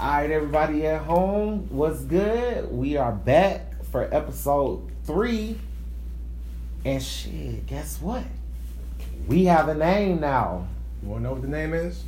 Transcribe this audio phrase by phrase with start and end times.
[0.00, 2.68] All right, everybody at home, what's good?
[2.72, 5.56] We are back for episode three.
[6.84, 8.24] And shit, guess what?
[9.28, 10.66] We have a name now.
[11.00, 12.02] You want to know what the name is?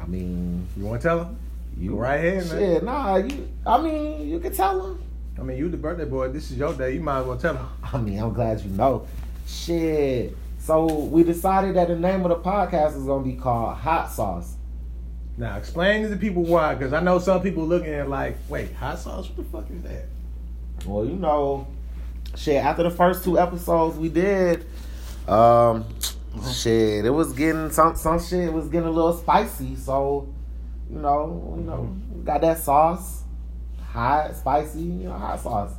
[0.00, 1.38] I mean, You want to tell them?
[1.76, 2.58] you Go right ahead, man.
[2.58, 3.48] Shit, nah, you.
[3.66, 5.02] I mean, you can tell them.
[5.38, 6.28] I mean, you the birthday boy.
[6.28, 6.94] This is your day.
[6.94, 7.68] You might as well tell them.
[7.82, 9.08] I mean, I'm glad you know.
[9.48, 10.36] Shit.
[10.60, 14.54] So we decided that the name of the podcast is gonna be called Hot Sauce.
[15.36, 18.72] Now, explain to the people why, because I know some people looking at like, wait,
[18.74, 19.28] hot sauce?
[19.28, 20.04] What the fuck is that?
[20.86, 21.66] Well, you know,
[22.36, 22.62] shit.
[22.62, 24.66] After the first two episodes we did,
[25.26, 25.86] um,
[26.52, 29.76] shit, it was getting some some shit was getting a little spicy.
[29.76, 30.28] So,
[30.90, 33.22] you know, you know, got that sauce,
[33.90, 35.72] hot, spicy, you know, hot sauce.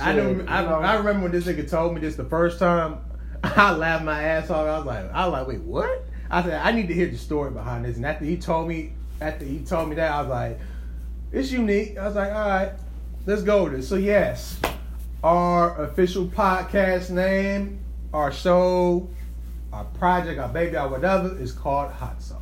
[0.00, 0.80] I, Shit, know, I, know.
[0.80, 2.98] I remember when this nigga told me this the first time.
[3.44, 4.66] I laughed my ass off.
[4.66, 6.04] I was like, I was like, wait, what?
[6.32, 7.96] I said, I need to hear the story behind this.
[7.96, 10.58] And after he told me, after he told me that, I was like,
[11.30, 11.98] it's unique.
[11.98, 12.72] I was like, all right,
[13.26, 13.82] let's go with it.
[13.82, 14.58] So yes,
[15.22, 17.80] our official podcast name,
[18.14, 19.08] our show,
[19.74, 22.40] our project, our baby, our whatever is called Hot Sauce.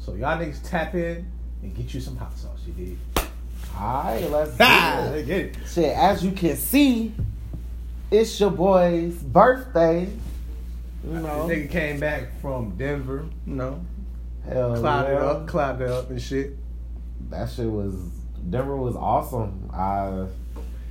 [0.00, 1.30] So y'all niggas tap in
[1.62, 2.58] and get you some hot sauce.
[2.66, 2.98] You did.
[3.78, 5.56] All right, let's Ah, get it.
[5.68, 7.14] Shit, as you can see,
[8.10, 10.08] it's your boy's birthday.
[11.04, 13.84] You know, This nigga came back from Denver, you know,
[14.46, 15.26] hell clouded yeah.
[15.26, 16.56] up, clouded up and shit.
[17.30, 17.94] That shit was
[18.48, 19.70] Denver was awesome.
[19.72, 20.26] I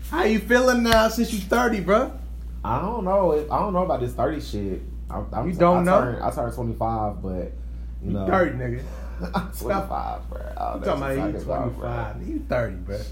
[0.09, 2.19] How you feeling now since you 30, bro?
[2.63, 3.33] I don't know.
[3.51, 4.81] I don't know about this thirty shit.
[5.09, 6.01] I'm, I'm, You don't I know?
[6.01, 7.51] Turned, I turned twenty five, but
[8.01, 8.83] you You know, 30, nigga.
[9.33, 10.41] I'm twenty five, bro.
[10.57, 12.27] I I'm talking about you're you talking about, 25.
[12.27, 12.97] You 30, bro.
[12.97, 13.05] bro.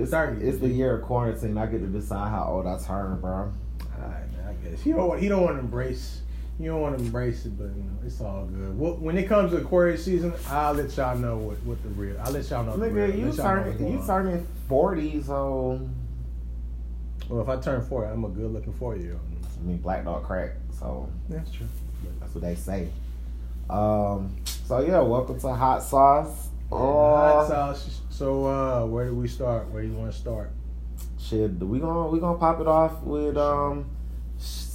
[0.00, 0.46] It's, 30.
[0.46, 1.58] it's the year of quarantine.
[1.58, 3.52] I get to decide how old I turn, bro.
[4.00, 4.80] Alright, man, I guess.
[4.82, 6.22] He don't, he don't want to embrace
[6.58, 8.78] you don't want to embrace it, but you know, it's all good.
[8.78, 12.16] Well, when it comes to Aquarius season, I'll let y'all know what, what the real.
[12.20, 13.14] I'll let y'all know the real.
[13.14, 15.80] You turning you turning forty, so
[17.28, 19.20] Well, if I turn 40, I'm a good looking 40 year old.
[19.58, 20.52] I mean black dog crack.
[20.78, 21.66] So That's true.
[22.20, 22.88] that's what they say.
[23.68, 24.36] Um.
[24.64, 26.48] So yeah, welcome to Hot Sauce.
[26.70, 28.00] Hot Uh, sauce.
[28.10, 29.70] So, uh, where do we start?
[29.70, 30.50] Where do you want to start?
[31.18, 33.86] Shit, we gonna we gonna pop it off with um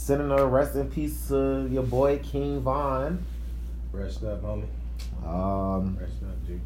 [0.01, 3.23] sending a rest in peace to your boy King Von.
[3.91, 4.65] Rest up, homie.
[5.23, 6.59] Um, Rest up, G.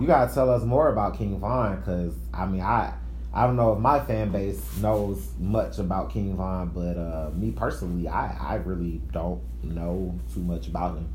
[0.00, 2.94] you gotta tell us more about King Von, cause I mean I
[3.34, 7.50] I don't know if my fan base knows much about King Von, but uh, me
[7.50, 11.12] personally, I I really don't know too much about him.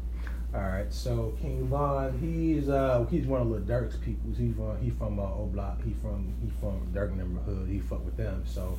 [0.54, 4.30] All right, so King Von, he's uh he's one of Lil Durk's people.
[4.38, 5.84] He's from he from uh, O Block.
[5.84, 7.68] He from he from Durk neighborhood.
[7.68, 8.44] He fuck with them.
[8.46, 8.78] So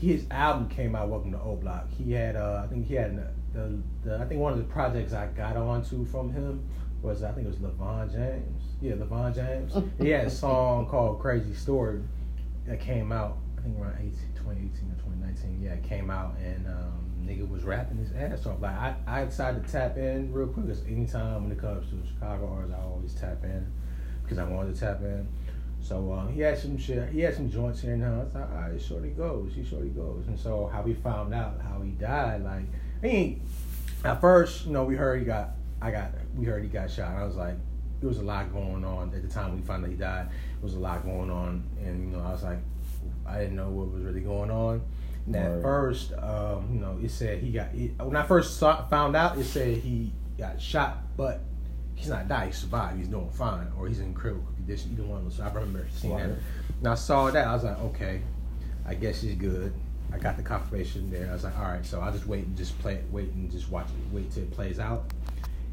[0.00, 1.08] his album came out.
[1.08, 1.88] Welcome to O Block.
[1.90, 3.16] He had uh I think he had
[3.52, 6.68] the, the I think one of the projects I got onto from him
[7.02, 8.62] was I think it was Levon James.
[8.80, 9.72] Yeah, Levon James.
[10.00, 12.00] he had a song called Crazy Story
[12.66, 15.62] that came out I think around 18, 2018 or 2019.
[15.62, 18.60] Yeah, it came out and um, nigga was rapping his ass off.
[18.60, 22.08] Like I, I decided to tap in real quick because anytime when it comes to
[22.08, 23.66] Chicago artists, I always tap in
[24.22, 25.26] because I wanted to tap in.
[25.88, 27.08] So uh, he had some shit.
[27.08, 28.20] He had some joints here and now.
[28.20, 29.52] I was like, all right, shorty goes.
[29.54, 30.26] He shorty goes.
[30.26, 32.64] And so how we found out how he died, like
[33.02, 33.40] I mean,
[34.04, 35.52] at first, you know, we heard he got.
[35.80, 36.10] I got.
[36.36, 37.16] We heard he got shot.
[37.16, 37.54] I was like,
[38.00, 40.28] there was a lot going on at the time we found out he died.
[40.28, 42.58] There was a lot going on, and you know, I was like,
[43.26, 44.82] I didn't know what was really going on.
[45.24, 45.62] And at Right.
[45.62, 47.74] first, um, you know, it said he got.
[47.74, 51.40] It, when I first saw, found out, it said he got shot, but
[51.98, 52.46] he's not died.
[52.48, 52.98] He survived.
[52.98, 54.92] He's doing fine, or he's in critical condition.
[54.92, 55.36] Either one of those.
[55.36, 56.30] So I remember seeing that.
[56.78, 57.46] And I saw that.
[57.46, 58.22] I was like, okay,
[58.86, 59.72] I guess he's good.
[60.12, 61.28] I got the confirmation there.
[61.28, 63.70] I was like, all right, so I'll just wait and just play, wait and just
[63.70, 65.12] watch it, wait till it plays out,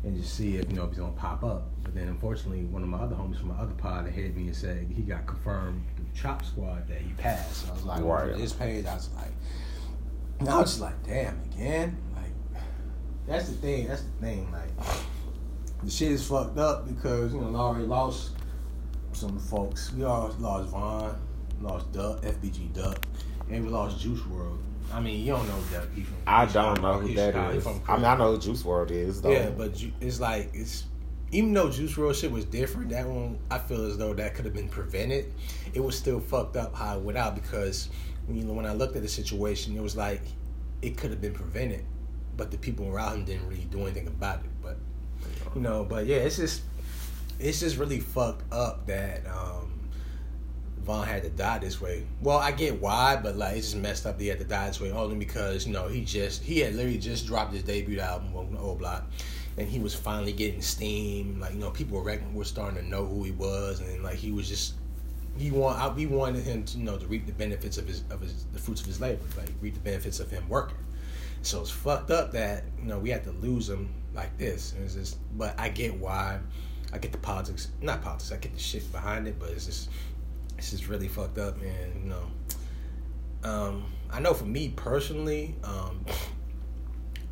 [0.03, 1.67] and just see if you know if he's gonna pop up.
[1.83, 4.55] But then unfortunately, one of my other homies from my other pod hit me and
[4.55, 7.61] said he got confirmed through Chop Squad that he passed.
[7.65, 8.33] So I was like, Right.
[8.33, 9.31] on his page, I was like,
[10.39, 12.61] and I was just like, damn, again, like
[13.27, 13.87] that's the thing.
[13.87, 14.51] That's the thing.
[14.51, 14.71] Like
[15.85, 18.32] the shit is fucked up because you know I already lost
[19.14, 19.93] some folks.
[19.93, 21.17] We all lost Von,
[21.61, 23.05] lost Duck, FBG Duck,
[23.49, 24.58] and we lost Juice WRLD.
[24.91, 25.87] I mean, you don't know Duck.
[25.93, 27.58] He from I don't know who that Chicago.
[27.58, 27.67] Is.
[27.67, 29.32] I mean, I know who Juice WRLD is though.
[29.32, 30.85] Yeah, but Ju- it's like it's
[31.32, 34.46] even though Juice WRLD shit was different, that one I feel as though that could
[34.46, 35.34] have been prevented.
[35.73, 37.90] It was still fucked up how it went out because
[38.26, 40.22] when you, when I looked at the situation, it was like
[40.81, 41.85] it could have been prevented,
[42.38, 44.49] but the people around him didn't really do anything about it.
[45.55, 46.61] You know, but yeah, it's just
[47.40, 49.72] it's just really fucked up that um
[50.85, 52.05] Von had to die this way.
[52.22, 54.67] Well, I get why, but like it's just messed up that he had to die
[54.67, 57.99] this way only because you know he just he had literally just dropped his debut
[57.99, 59.05] album on the old block,
[59.57, 61.40] and he was finally getting steam.
[61.40, 64.31] Like you know, people were were starting to know who he was, and like he
[64.31, 64.75] was just
[65.37, 68.03] he want I, we wanted him to you know to reap the benefits of his
[68.11, 70.78] of his the fruits of his labor, like reap the benefits of him working.
[71.41, 74.73] So it's fucked up that you know we had to lose him like this.
[74.73, 76.40] And it's just, but I get why.
[76.94, 78.32] I get the politics, not politics.
[78.32, 79.90] I get the shit behind it, but it's just
[80.58, 81.91] it's just really fucked up, man.
[82.02, 86.06] You know, um, I know for me personally, um,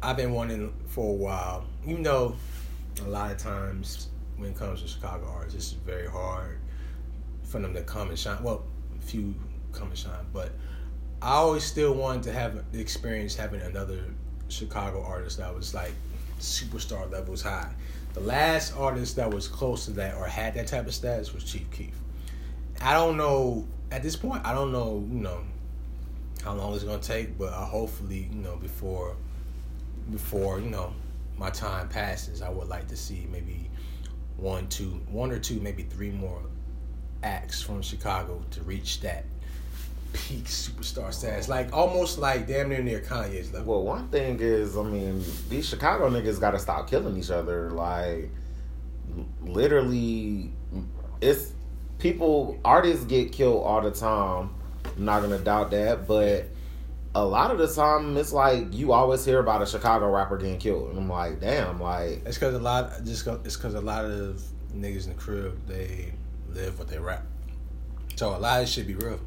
[0.02, 1.66] I've been wanting for a while.
[1.88, 2.36] Even though
[3.06, 6.60] a lot of times when it comes to Chicago artists, it's very hard
[7.44, 8.42] for them to come and shine.
[8.44, 8.64] Well,
[8.98, 9.34] a few
[9.72, 10.52] come and shine, but
[11.22, 14.04] I always still wanted to have the experience having another
[14.50, 15.94] Chicago artist that was like
[16.44, 17.72] superstar levels high.
[18.14, 21.44] The last artist that was close to that or had that type of status was
[21.44, 22.00] Chief Keef.
[22.82, 24.46] I don't know at this point.
[24.46, 25.42] I don't know, you know,
[26.44, 29.16] how long it's gonna take, but I hopefully, you know, before
[30.12, 30.94] before you know
[31.38, 33.70] my time passes, I would like to see maybe
[34.38, 36.42] one, two, one or two, maybe three more
[37.24, 39.26] acts from Chicago to reach that
[40.14, 43.74] peak superstar status, like almost like damn near near Kanye's level.
[43.74, 47.72] Well, one thing is, I mean, these Chicago niggas got to stop killing each other.
[47.72, 48.30] Like,
[49.42, 50.52] literally,
[51.20, 51.52] it's
[51.98, 54.52] people, artists get killed all the time.
[54.86, 56.46] I'm not gonna doubt that, but
[57.16, 60.60] a lot of the time, it's like you always hear about a Chicago rapper getting
[60.60, 64.06] killed, and I'm like, damn, like It's because a lot, just it's because a lot
[64.06, 64.42] of
[64.76, 66.14] niggas in the crib they
[66.50, 67.26] live what they rap.
[68.16, 69.20] So a lot of shit be real.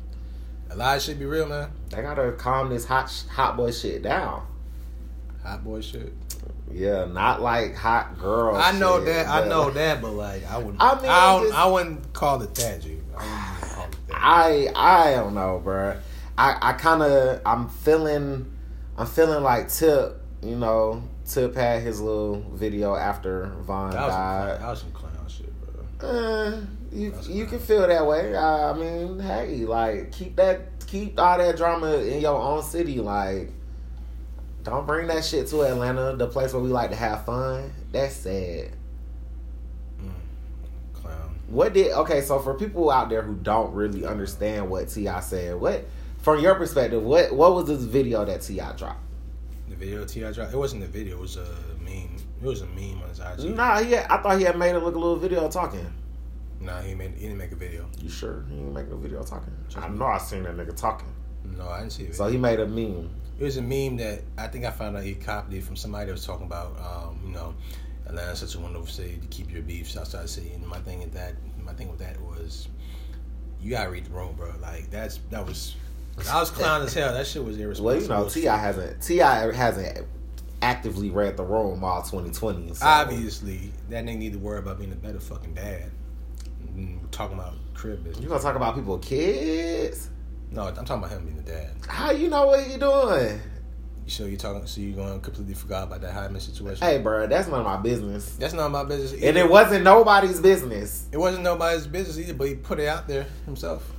[0.70, 1.70] A lot of shit be real, man.
[1.90, 4.46] they gotta calm this hot hot boy shit down.
[5.42, 6.12] Hot boy shit.
[6.70, 8.56] Yeah, not like hot girl.
[8.56, 9.28] I know shit, that.
[9.28, 10.82] I know that, but like I wouldn't.
[10.82, 12.98] I mean, I, just- I wouldn't call it that, G.
[13.16, 14.16] I wouldn't even call it that.
[14.16, 15.98] I I don't know, bruh.
[16.36, 18.52] I I kind of I'm feeling
[18.98, 20.20] I'm feeling like Tip.
[20.42, 24.60] You know, Tip had his little video after Von That was, some, died.
[24.60, 25.52] that was some clown shit,
[25.98, 26.08] bro.
[26.08, 26.60] Uh,
[26.96, 28.34] you you can feel that way.
[28.37, 33.00] I, mean, hey, like keep that keep all that drama in your own city.
[33.00, 33.50] Like,
[34.62, 37.70] don't bring that shit to Atlanta, the place where we like to have fun.
[37.93, 38.70] That's sad.
[40.00, 40.10] Mm,
[40.94, 41.38] clown.
[41.48, 42.22] What did okay?
[42.22, 45.20] So for people out there who don't really understand what T.I.
[45.20, 45.87] said, what
[46.19, 48.72] from your perspective, what what was this video that T.I.
[48.72, 49.00] dropped?
[49.69, 50.32] The video T.I.
[50.32, 50.54] dropped.
[50.54, 51.19] It wasn't the video.
[51.19, 51.46] It was a
[51.81, 52.16] meme.
[52.43, 53.54] It was a meme on his IG.
[53.54, 55.93] Nah, he had, I thought he had made it look a little video talking.
[56.61, 57.14] Nah, he made.
[57.14, 57.87] He didn't make a video.
[58.03, 59.53] You sure he didn't make a video talking?
[59.76, 61.12] I know I seen that nigga talking.
[61.56, 62.14] No, I didn't see it.
[62.14, 63.11] So he made a meme.
[63.38, 66.06] It was a meme that I think I found out he copied it from somebody
[66.06, 67.55] that was talking about, um, you know,
[68.06, 70.53] Atlanta's such a wonderful city to keep your beefs outside the city.
[70.55, 72.69] And my thing with that, my thing with that was,
[73.61, 74.53] you gotta read the room, bro.
[74.61, 75.76] Like that's that was,
[76.31, 77.12] I was clown as hell.
[77.12, 78.08] That shit was irresponsible.
[78.08, 78.56] Well, you know, T.I.
[78.56, 79.53] hasn't T.I.
[79.53, 80.06] hasn't
[80.62, 82.75] actively read the room all 2020.
[82.75, 82.87] So.
[82.87, 85.91] Obviously, that nigga need to worry about being a better fucking dad.
[87.11, 88.23] Talking about crib business.
[88.23, 90.11] You gonna talk about people kids?
[90.50, 91.70] No, I'm talking about him being the dad.
[91.88, 93.40] How you know what you doing?
[94.06, 94.67] So you talking?
[94.67, 96.87] So you going completely forgot about that hymen situation?
[96.87, 98.37] Hey, bro, that's none of my business.
[98.37, 99.12] that's not my business.
[99.20, 101.08] And it wasn't nobody's business.
[101.11, 103.90] It wasn't nobody's business either, but he put it out there himself,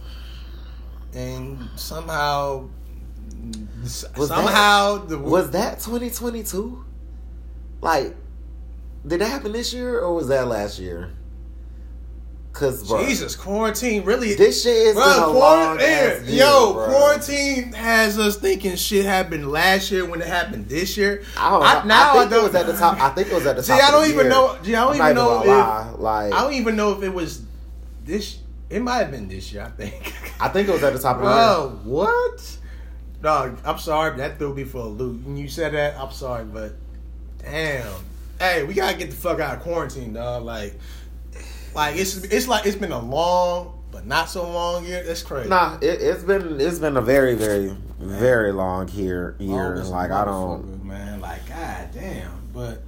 [1.13, 2.69] and somehow,
[4.15, 6.85] Was somehow the Was that 2022?
[7.81, 8.15] Like,
[9.05, 11.11] did that happen this year or was that last year?
[12.57, 14.33] Cause bro, Jesus quarantine really.
[14.33, 15.33] this shit is Bro, been a long
[15.77, 16.85] quarantine, ass year, yo, bro.
[16.87, 21.23] quarantine has us thinking shit happened last year when it happened this year.
[21.37, 21.65] I don't know.
[21.67, 22.99] I- now I I think it don't- was at the top.
[22.99, 23.79] I think it was at the top.
[23.79, 23.85] See.
[23.85, 24.29] I don't even year.
[24.29, 25.91] know- gee, I don't I'm even know if- lie.
[25.97, 27.43] Like, I don't even know if it was
[28.05, 28.39] this.
[28.71, 29.63] It might have been this year.
[29.63, 30.13] I think.
[30.39, 31.79] I think it was at the top of the year.
[31.93, 32.57] What?
[33.21, 35.23] Dog, I'm sorry, but that threw me for a loop.
[35.25, 36.73] When you said that, I'm sorry, but
[37.43, 37.85] damn.
[38.39, 40.43] Hey, we gotta get the fuck out of quarantine, dog.
[40.43, 40.77] Like,
[41.77, 45.03] like it's it's like it's been a long but not so long year.
[45.03, 45.47] That's crazy.
[45.47, 49.77] Nah, it, it's been it's been a very very very long year year.
[49.83, 50.83] Like I don't.
[50.83, 51.21] man.
[51.21, 52.49] Like, god damn.
[52.53, 52.83] But,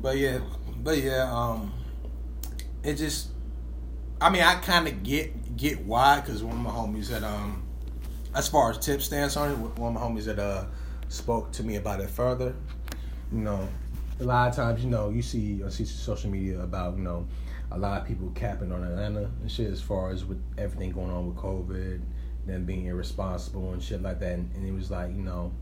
[0.00, 0.38] but yeah,
[0.82, 1.30] but yeah.
[1.32, 1.72] Um,
[2.82, 3.28] it just.
[4.20, 7.64] I mean, I kind of get get why because one of my homies that um,
[8.36, 10.66] as far as tip stance on it, one of my homies that uh
[11.08, 12.54] spoke to me about it further.
[13.32, 13.68] You know,
[14.20, 17.26] a lot of times, you know, you see on see social media about you know
[17.74, 21.10] a lot of people capping on Atlanta and shit as far as with everything going
[21.10, 22.00] on with COVID,
[22.46, 24.32] them being irresponsible and shit like that.
[24.32, 25.52] And, and it was like, you know,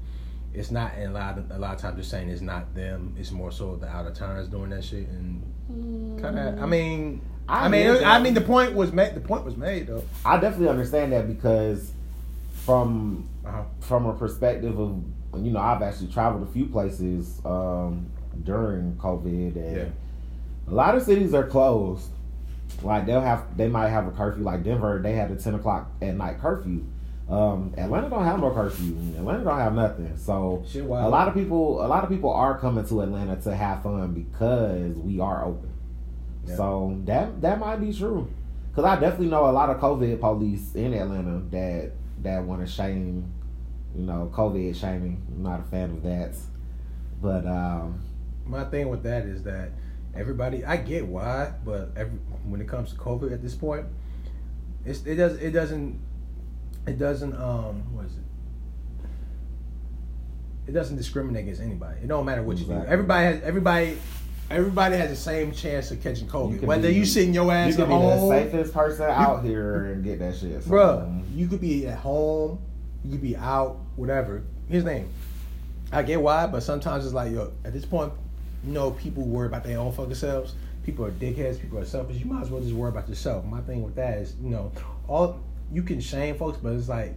[0.52, 3.14] it's not and a lot of, a lot of times they're saying it's not them.
[3.18, 6.60] It's more so the out of towners doing that shit and kind of.
[6.60, 9.14] I mean, I, I mean, it- I mean, the point was made.
[9.14, 10.02] The point was made though.
[10.24, 11.92] I definitely understand that because
[12.52, 13.62] from Uh-huh.
[13.80, 15.02] from a perspective of
[15.36, 18.06] you know I've actually traveled a few places um,
[18.44, 19.84] during COVID, and Yeah.
[20.70, 22.08] A lot of cities are closed.
[22.82, 24.42] Like they'll have, they might have a curfew.
[24.42, 26.84] Like Denver, they had a ten o'clock at night curfew.
[27.28, 28.96] Um, Atlanta don't have no curfew.
[29.16, 30.16] Atlanta don't have nothing.
[30.16, 33.54] So Shit, a lot of people, a lot of people are coming to Atlanta to
[33.54, 35.70] have fun because we are open.
[36.46, 36.56] Yeah.
[36.56, 38.28] So that that might be true.
[38.74, 42.72] Cause I definitely know a lot of COVID police in Atlanta that that want to
[42.72, 43.32] shame,
[43.94, 45.22] you know, COVID shaming.
[45.28, 46.34] I'm not a fan of that.
[47.20, 48.00] But um,
[48.46, 49.70] My thing with that is that
[50.14, 53.86] everybody, I get why, but every, when it comes to COVID at this point,
[54.84, 56.00] it's, it does it doesn't
[56.86, 58.22] it doesn't um what is it?
[60.68, 62.00] It doesn't discriminate against anybody.
[62.02, 62.72] It don't matter what you do.
[62.72, 63.98] Everybody has everybody
[64.50, 66.60] everybody has the same chance of catching COVID.
[66.60, 69.10] can Whether be- you sitting your ass you ass can at be the safest person
[69.10, 70.62] out here and get that shit.
[70.62, 72.58] So, Bruh, you could be at home,
[73.04, 74.42] you could be out, whatever.
[74.68, 75.08] His name.
[75.92, 78.12] I get why, but sometimes it's like, yo, at this point,
[78.64, 80.54] you know, people worry about their own fucking selves.
[80.84, 82.16] People are dickheads, people are selfish.
[82.16, 83.44] You might as well just worry about yourself.
[83.44, 84.72] My thing with that is, you know,
[85.08, 85.40] all
[85.72, 87.14] you can shame folks, but it's like,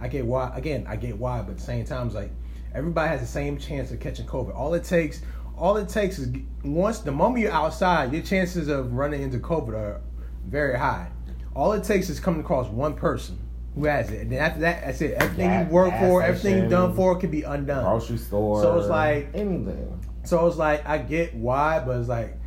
[0.00, 0.52] I get why.
[0.54, 2.30] Again, I get why, but at the same time, it's like
[2.74, 4.54] everybody has the same chance of catching COVID.
[4.54, 5.22] All it takes,
[5.56, 6.34] all it takes is
[6.64, 10.00] once the moment you're outside, your chances of running into COVID are
[10.46, 11.08] very high.
[11.54, 13.38] All it takes is coming across one person
[13.76, 15.12] who has it, and then after that, that's it.
[15.12, 17.84] Everything Gas- you work for, everything you've done for, can be undone.
[17.84, 18.60] grocery store.
[18.60, 20.00] So it's like- anything.
[20.24, 22.38] So it's like I get why, but it's like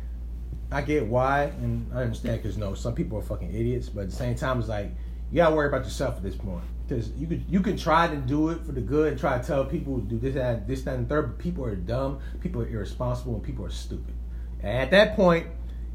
[0.70, 4.10] I get why, and I understand because no, some people are fucking idiots, but at
[4.10, 4.90] the same time, it's like
[5.30, 8.16] you gotta worry about yourself at this point because you could you can try to
[8.16, 10.82] do it for the good and try to tell people to do this that this
[10.82, 14.14] that and third, but people are dumb, people are irresponsible, and people are stupid.
[14.60, 15.46] And at that point,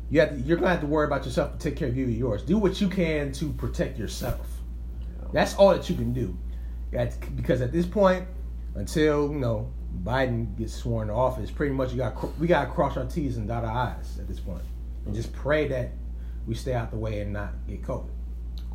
[0.10, 2.06] you have to, you're gonna have to worry about yourself to take care of you
[2.06, 2.44] and yours.
[2.44, 4.48] Do what you can to protect yourself.
[5.34, 6.38] That's all that you can do.
[6.92, 8.25] That's- because at this point,
[8.75, 9.72] until you know
[10.02, 13.38] Biden gets sworn to office, pretty much you got we got to cross our T's
[13.38, 14.64] and dot our I's at this point,
[15.06, 15.92] and just pray that
[16.48, 18.10] we stay out the way and not get COVID.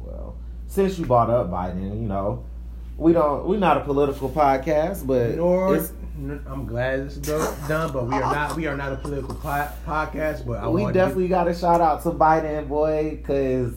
[0.01, 2.45] Well, since you brought up Biden, you know,
[2.97, 3.47] we don't.
[3.47, 5.93] We're not a political podcast, but Nor it's,
[6.47, 9.69] I'm glad it's do- done, but we are not we are not a political po-
[9.87, 10.47] podcast.
[10.47, 13.75] But I we definitely got to shout out to Biden, boy, because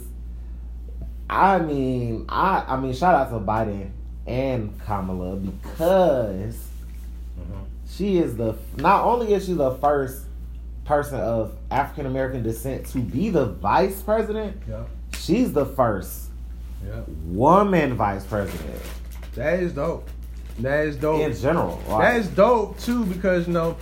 [1.29, 3.91] I mean, I I mean, shout out to Biden
[4.25, 6.67] and Kamala because.
[8.01, 10.25] She is the not only is she the first
[10.85, 16.31] person of African American descent to be the vice president, Yeah, she's the first
[16.83, 18.81] yeah, woman vice president
[19.35, 20.09] that is dope.
[20.59, 21.21] That is dope.
[21.21, 21.79] in general.
[21.87, 23.77] That is dope too because you know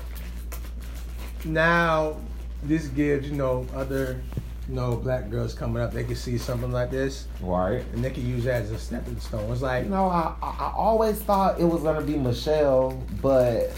[1.45, 2.17] now
[2.63, 4.21] this gives you know other
[4.67, 7.85] you know black girls coming up they can see something like this right.
[7.93, 9.49] and they can use that as a stepping stone.
[9.49, 13.71] It's like You know, I, I I always thought it was gonna be Michelle, but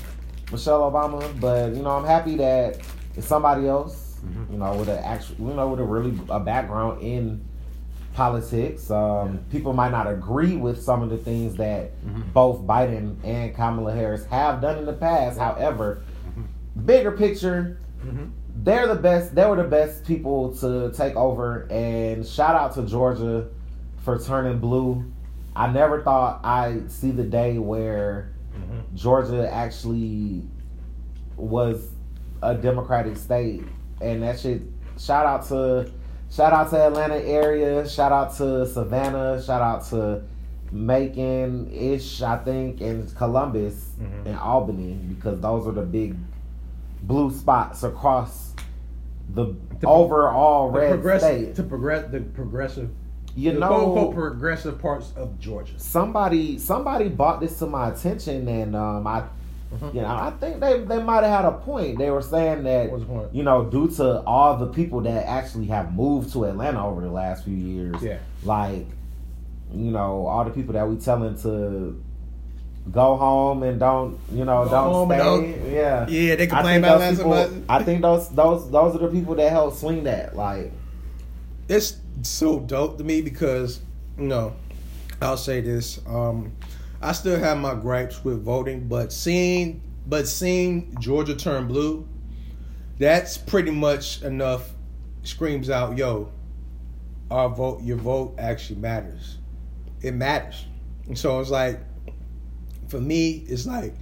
[0.51, 1.21] Michelle Obama.
[1.39, 2.79] But you know, I'm happy that
[3.15, 4.19] it's somebody else.
[4.25, 4.51] Mhm.
[4.53, 7.41] You know, with a actual, you know, with a really a background in
[8.13, 8.91] politics.
[8.91, 12.33] Um, People might not agree with some of the things that Mhm.
[12.33, 15.39] both Biden and Kamala Harris have done in the past.
[15.39, 15.99] However,
[16.85, 18.31] bigger picture, Mhm.
[18.63, 19.33] they're the best.
[19.33, 21.67] They were the best people to take over.
[21.71, 23.45] And shout out to Georgia
[23.99, 25.03] for turning blue.
[25.55, 28.93] I never thought I'd see the day where Mhm.
[28.95, 30.43] Georgia actually
[31.37, 31.89] was
[32.43, 33.63] a Democratic state,
[34.01, 34.61] and that shit.
[34.97, 35.89] Shout out to,
[36.29, 37.87] shout out to Atlanta area.
[37.87, 39.41] Shout out to Savannah.
[39.41, 40.21] Shout out to
[40.71, 44.25] Macon ish, I think, and Columbus Mhm.
[44.27, 46.15] and Albany because those are the big
[47.03, 48.53] blue spots across
[49.33, 51.55] the, The- overall the red progressive state.
[51.55, 52.89] to progress the progressive
[53.35, 55.73] You the know, progressive parts of Georgia.
[55.77, 59.23] somebody somebody brought this to my attention and um I
[59.73, 59.93] Mhm.
[59.95, 61.97] you know I think they they might have had a point.
[61.97, 63.33] They were saying that What's the point?
[63.33, 67.09] you know due to all the people that actually have moved to Atlanta over the
[67.09, 68.17] last few years, Yeah.
[68.43, 68.85] like
[69.73, 71.95] you know all the people that we telling to
[72.91, 75.17] go home and don't you know Go don't stay.
[75.17, 77.47] don't- yeah, Yeah, they complain about people.
[77.69, 80.35] I think those those those are the people that help swing that.
[80.35, 80.73] Like
[81.69, 83.81] it's so dope to me because
[84.17, 84.55] you know
[85.21, 86.51] I'll say this um
[87.01, 92.07] I still have my gripes with voting but seeing but seeing Georgia turn blue
[92.99, 94.71] that's pretty much enough
[95.23, 96.31] screams out yo
[97.31, 99.37] our vote your vote actually matters.
[100.01, 100.65] It matters.
[101.07, 101.79] And so it's like
[102.87, 103.95] for me it's like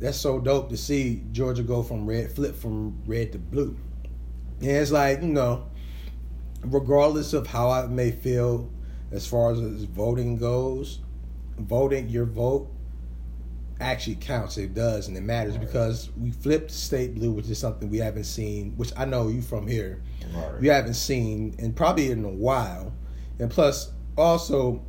[0.00, 3.76] that's so dope to see Georgia go from red flip from red to blue.
[4.60, 5.67] And it's like you know
[6.62, 8.70] regardless of how I may feel
[9.10, 11.00] as far as voting goes,
[11.58, 12.68] voting your vote
[13.80, 14.58] actually counts.
[14.58, 18.24] It does and it matters because we flipped state blue, which is something we haven't
[18.24, 18.72] seen.
[18.76, 20.02] Which I know you from here,
[20.34, 20.60] Right.
[20.60, 22.92] we haven't seen and probably in a while.
[23.38, 24.82] And plus, also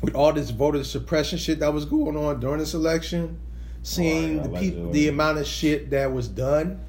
[0.00, 3.38] with all this voter suppression shit that was going on during this election,
[3.82, 6.80] seeing Right, the people, the amount of shit that was done,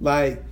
[0.00, 0.42] like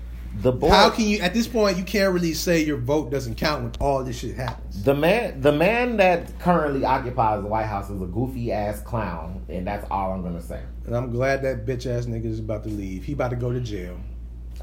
[0.40, 3.36] The boy, how can you at this point you can't really say your vote doesn't
[3.36, 4.82] count when all this shit happens.
[4.82, 9.44] the man, the man that currently occupies the White House is a goofy ass clown,
[9.48, 10.60] and that's all I'm gonna say.
[10.86, 13.04] And I'm glad that bitch ass nigga is about to leave.
[13.04, 13.98] He about to go to jail.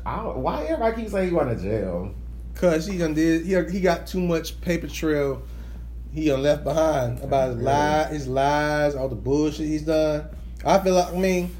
[0.05, 2.13] I don't, why everybody keep saying he going to jail?
[2.55, 5.41] Cause he done did he, he got too much paper trail
[6.11, 10.27] he done left behind about his lie his lies, all the bullshit he's done.
[10.65, 11.55] I feel like I mean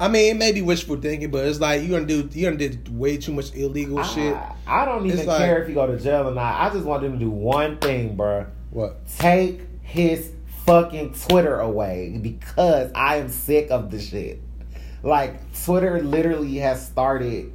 [0.00, 2.56] I mean it may be wishful thinking, but it's like you gonna do you gonna
[2.56, 4.34] did way too much illegal shit.
[4.34, 6.60] I, I don't even It's like- care if you go to jail or not.
[6.60, 8.46] I just want him to do one thing, bro.
[8.70, 9.06] What?
[9.18, 10.32] Take his
[10.66, 14.40] fucking Twitter away because I am sick of the shit.
[15.02, 17.52] Like Twitter literally has started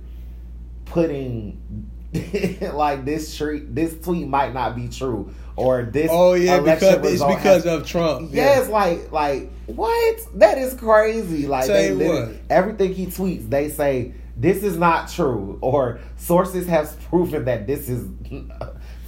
[0.85, 1.89] putting
[2.73, 7.24] like this tweet this tweet might not be true or this Oh yeah, because it's
[7.24, 8.29] because has- of Trump.
[8.33, 10.19] Yes, like like what?
[10.36, 11.48] That is crazy.
[11.48, 12.31] Like they what.
[12.50, 17.88] everything he tweets, they say this is not true, or sources have proven that this
[17.89, 18.07] is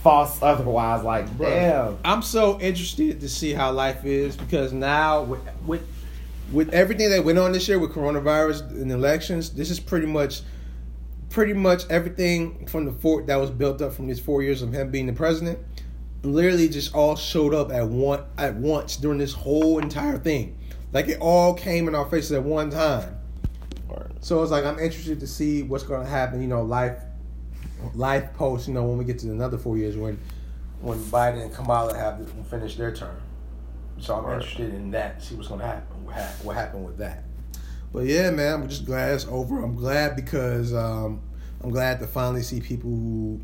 [0.04, 0.42] false.
[0.42, 1.50] Otherwise, like Bruh.
[1.50, 1.98] damn.
[2.06, 5.88] I'm so interested to see how life is because now with with
[6.52, 10.42] with everything that went on this year with coronavirus and elections, this is pretty much
[11.32, 14.72] pretty much everything from the fort that was built up from these four years of
[14.72, 15.58] him being the president
[16.24, 20.58] literally just all showed up at one at once during this whole entire thing.
[20.92, 23.18] Like it all came in our faces at one time.
[24.22, 26.42] So it's like I'm interested to see what's going to happen.
[26.42, 26.98] You know, life,
[27.94, 28.68] life post.
[28.68, 30.20] You know, when we get to another four years, when
[30.82, 33.16] when Biden and Kamala have to finish their term.
[34.00, 34.36] So I'm Right.
[34.36, 35.22] interested in that.
[35.24, 36.06] See what's going to happen.
[36.06, 37.24] What, what happened with that?
[37.94, 39.64] But yeah, man, I'm just glad it's over.
[39.64, 41.22] I'm glad because um,
[41.62, 43.42] I'm glad to finally see people who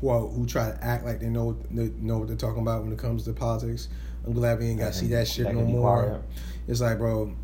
[0.00, 2.62] who are, who try to act like they know what, they know what they're talking
[2.62, 3.88] about when it comes to politics.
[4.26, 6.04] I'm glad we ain't got to see that shit That no more.
[6.06, 6.22] quiet.
[6.66, 7.34] It's like, bro,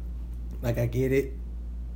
[0.63, 1.33] like I get it,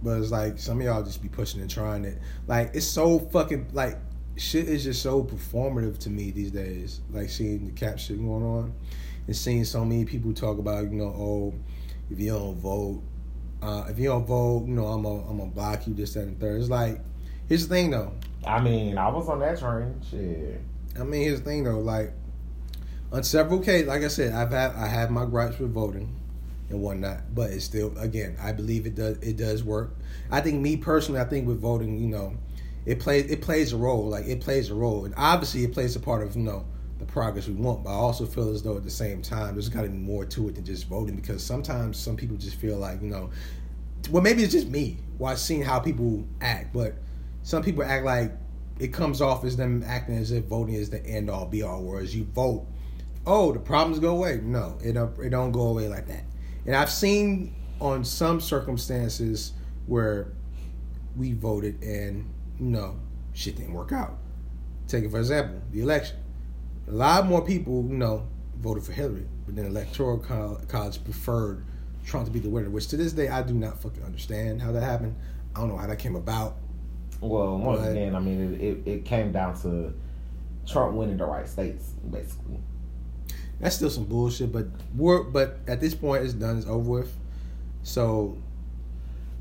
[0.03, 2.19] but it's like some of y'all just be pushing and trying it.
[2.47, 3.97] Like it's so fucking like
[4.37, 7.01] shit is just so performative to me these days.
[7.11, 8.73] Like seeing the cap shit going on
[9.27, 11.55] and seeing so many people talk about, you know, oh,
[12.11, 13.03] if you don't vote,
[13.61, 16.23] uh, if you don't vote, you know, I'm gonna I'm gonna block you this that
[16.23, 16.61] and third.
[16.61, 17.01] It's like
[17.49, 18.13] here's the thing though.
[18.49, 20.01] I mean, I was on that train.
[20.11, 20.61] Shit.
[20.99, 22.13] I mean, here's the thing though, like
[23.13, 26.15] on several cases, like I said, I've had I have my gripes with voting
[26.71, 29.95] and whatnot, but it's still again, I believe it does it does work.
[30.31, 32.37] I think me personally, I think with voting, you know,
[32.87, 35.95] it plays it plays a role, like it plays a role, and obviously it plays
[35.95, 36.65] a part of you know
[36.99, 37.85] the progress we want.
[37.85, 40.25] But I also feel as though at the same time, there's got to be more
[40.25, 43.31] to it than just voting because sometimes some people just feel like you know,
[44.11, 46.95] well maybe it's just me, while seeing how people act, but
[47.49, 48.31] some people act like
[48.79, 51.83] it comes off as them acting as if voting is the end all be all.
[51.83, 52.67] Whereas you vote,
[53.27, 54.39] oh, the problems go away.
[54.43, 56.25] No, it don't, it don't go away like that.
[56.67, 59.55] And I've seen on some circumstances
[59.87, 60.31] where
[61.17, 63.01] we voted and know
[63.33, 64.19] shit didn't work out.
[64.87, 66.19] Take it for example, the election.
[66.87, 71.65] A lot more people, you know, voted for Hillary, but then electoral college preferred
[72.05, 72.69] Trump to be the winner.
[72.69, 75.17] Which to this day I do not fucking understand how that happened.
[75.57, 76.59] I don't know how that came about.
[77.21, 79.93] Well, once But- again, I mean, it, it, it came down to
[80.67, 82.59] Trump winning the right states, basically.
[83.61, 87.17] That's still some bullshit, but we're but at this point it's done, it's over with.
[87.83, 88.39] So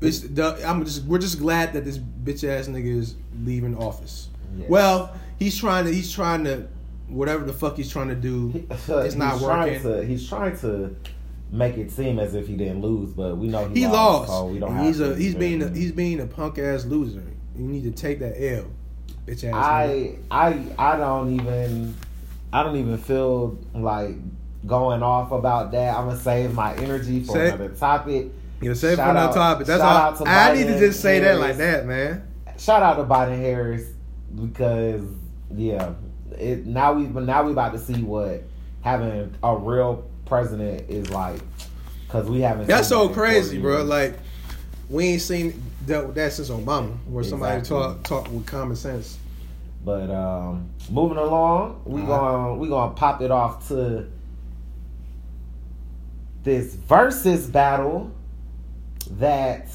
[0.00, 3.14] it's the, I'm just we're just glad that this bitch ass nigga is
[3.44, 4.28] leaving office.
[4.56, 4.68] Yes.
[4.68, 6.66] Well, he's trying to he's trying to
[7.06, 8.66] whatever the fuck he's trying to do.
[8.88, 9.80] Uh, it's not he's working.
[9.80, 10.96] Trying to, he's trying to
[11.52, 14.28] make it seem as if he didn't lose, but we know he, He lost.
[14.28, 14.30] lost.
[14.32, 17.22] So we don't he's a he's being a, he's being a punk ass loser.
[17.58, 18.66] You need to take that L,
[19.26, 19.54] bitch ass.
[19.54, 20.18] nigga.
[20.30, 21.94] I I I don't even
[22.52, 24.14] I don't even feel like
[24.66, 25.96] going off about that.
[25.96, 28.28] I'm gonna save my energy for Say- another topic.
[28.60, 29.66] You know, say for another topic.
[29.66, 30.12] That's shout all.
[30.12, 32.26] out to I need to just say that like that, man.
[32.58, 33.84] Shout out to Biden Harris
[34.34, 35.02] because
[35.54, 35.94] yeah,
[36.36, 38.42] it now we but now we about to see what
[38.82, 41.40] having a real president is like
[42.06, 42.66] because we haven't.
[42.66, 43.84] That's so crazy, bro.
[43.84, 44.18] Like
[44.90, 47.80] we ain't seen dealt with that since Obama, where somebody Exactly.
[47.80, 49.18] talk talk with common sense.
[49.84, 52.08] But um, moving along, we Uh-huh.
[52.18, 54.06] going we gonna pop it off to
[56.44, 58.10] this Verzuz battle
[59.12, 59.68] that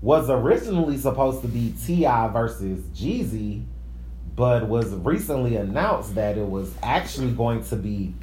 [0.00, 2.28] was originally supposed to be T.I.
[2.28, 3.64] versus Jeezy,
[4.34, 8.14] but was recently announced that it was actually going to be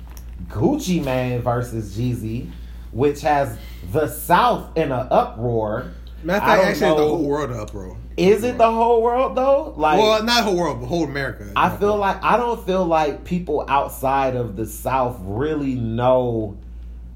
[0.50, 2.50] Gucci Mane versus Jeezy.
[2.92, 3.56] which has
[3.92, 5.92] the South in an uproar.
[6.24, 7.98] Matter of fact, actually, it's the whole world up, bro.
[8.18, 9.74] Is it the whole world though?
[9.78, 11.52] Like, well, not whole world, but whole America.
[11.56, 16.58] I feel like I don't feel like people outside of the South really know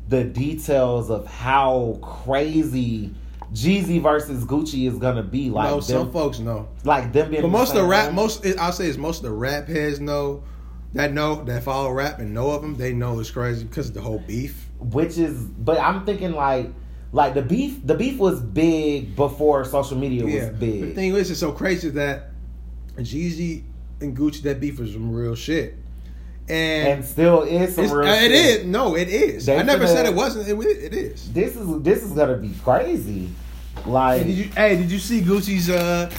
[0.07, 3.13] the details of how crazy
[3.53, 5.49] Jeezy versus Gucci is gonna be.
[5.49, 6.69] Like no, them, some folks know.
[6.85, 7.41] like them being.
[7.41, 10.43] But most of the rap, most I'll say is most of the rap heads know
[10.93, 12.75] that know that follow rap and know of them.
[12.75, 14.69] They know it's crazy because of the whole beef.
[14.79, 16.69] which is, but I'm thinking like,
[17.13, 17.80] like the beef.
[17.88, 20.82] The beef was big before social media was big.
[20.82, 22.32] the thing is, it's so crazy that
[22.97, 23.63] Jeezy
[24.02, 25.76] and Gucci that beef was some real shit,
[26.49, 28.10] and, and still is some real.
[28.10, 28.32] uh, it shit.
[28.62, 29.45] is no, it is.
[29.45, 30.47] They I never said it wasn't.
[30.49, 31.32] It, it is.
[31.32, 33.30] This is this is gonna be crazy.
[33.86, 34.43] Like, Hey, did you?
[34.56, 35.69] Hey, did you see Gucci's?
[35.69, 36.10] uh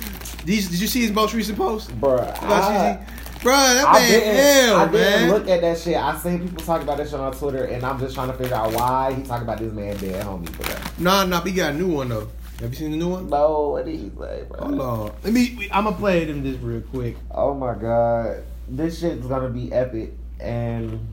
[0.45, 1.89] these, Did you see his most recent post?
[2.01, 3.07] bruh, I-?
[3.45, 5.31] Bro, that I man didn't, ill, I didn't man.
[5.31, 5.97] look at that shit.
[5.97, 8.57] I seen people talk about that shit on Twitter, and I'm just trying to figure
[8.57, 10.99] out why he talking about this man dead homie for that.
[10.99, 12.27] Nah, nah, we got a new one though.
[12.61, 13.29] Have you seen the new one?
[13.29, 14.61] No, what did he say, bro?
[14.61, 15.13] Hold on.
[15.23, 15.69] Let me.
[15.71, 17.17] I'm gonna play in this real quick.
[17.31, 21.07] Oh my god, this shit's gonna be epic, and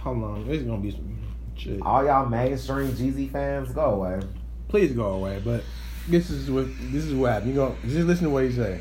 [0.00, 0.46] Hold on.
[0.46, 1.18] This is gonna be some
[1.56, 1.80] shit.
[1.80, 4.20] all y'all mainstream Jeezy fans, go away.
[4.68, 5.40] Please go away.
[5.42, 5.64] But
[6.08, 7.52] this is what this is what happened.
[7.52, 7.76] You go.
[7.86, 8.80] Just listen to what he say.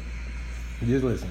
[0.83, 1.29] Just listen.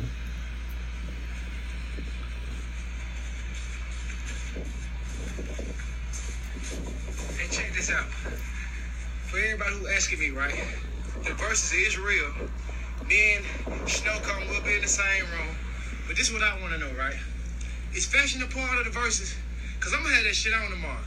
[7.83, 8.07] This out.
[9.27, 10.55] For everybody who asking me, right?
[11.25, 12.31] The Verzuz is real.
[13.09, 15.57] Me and Snow Cone will be in the same room.
[16.07, 17.17] But this is what I want to know, right?
[17.93, 19.35] Is fashion a part of the Verzuz?
[19.81, 21.03] Cause I'm gonna have that shit on tomorrow.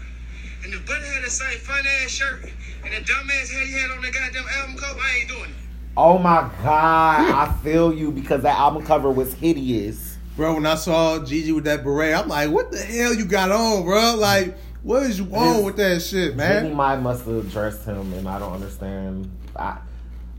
[0.65, 2.43] And if Buddy had the same fun ass shirt
[2.83, 5.51] and the dumb ass head he had on the goddamn album cover, I ain't doing
[5.51, 5.55] it.
[5.95, 10.17] Oh my god, I feel you because that album cover was hideous.
[10.35, 13.49] Bro, when I saw Gigi with that beret, I'm like, what the hell you got
[13.49, 14.15] on, bro?
[14.17, 16.73] Like, what is wrong His- with that shit, man?
[16.73, 19.29] Mai must have dressed him, and I don't understand.
[19.55, 19.77] I,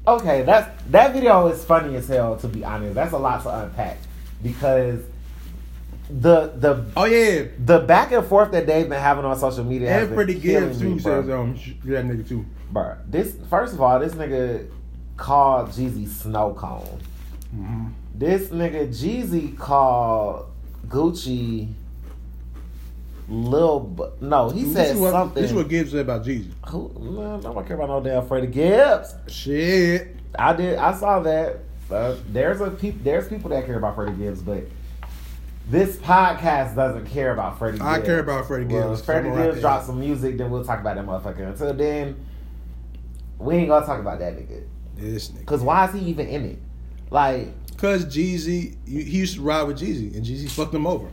[0.06, 2.36] okay, that's that video is funny as hell.
[2.38, 3.98] To be honest, that's a lot to unpack
[4.42, 5.00] because
[6.08, 9.90] the the Oh yeah, the back and forth that they've been having on social media
[9.90, 11.20] has and Freddie killing Gibbs me, too bro.
[11.22, 12.46] says um sh- that nigga too.
[12.72, 14.68] Bruh, this first of all, this nigga
[15.16, 17.00] called Jeezy snow cone.
[17.56, 17.86] Mm-hmm.
[18.14, 20.46] This nigga Jeezy called
[20.88, 21.72] Gucci
[23.28, 23.80] Lil.
[23.80, 25.42] Bu- no, he This said is what something.
[25.42, 26.50] this is what Gibbs said about Jeezy.
[26.68, 26.88] Who?
[26.98, 29.14] Man, nobody care about no damn Freddie Gibbs.
[29.28, 30.16] Shit.
[30.38, 30.78] I did.
[30.78, 31.58] I saw that.
[31.90, 34.64] Uh, there's a peop, There's people that care about Freddie Gibbs, but
[35.68, 37.80] this podcast doesn't care about Freddie.
[37.80, 39.00] I care about Freddie Well, Gibbs.
[39.00, 41.48] if Freddie I'm a rap Gibbs drops some music, then we'll talk about that motherfucker.
[41.48, 42.16] Until then,
[43.38, 44.64] we ain't gonna talk about that nigga.
[44.96, 45.46] This nigga.
[45.46, 46.58] Cause why is he even in it?
[47.10, 51.08] Like, Cause Jeezy, he used to ride with Jeezy, and Jeezy fucked him over.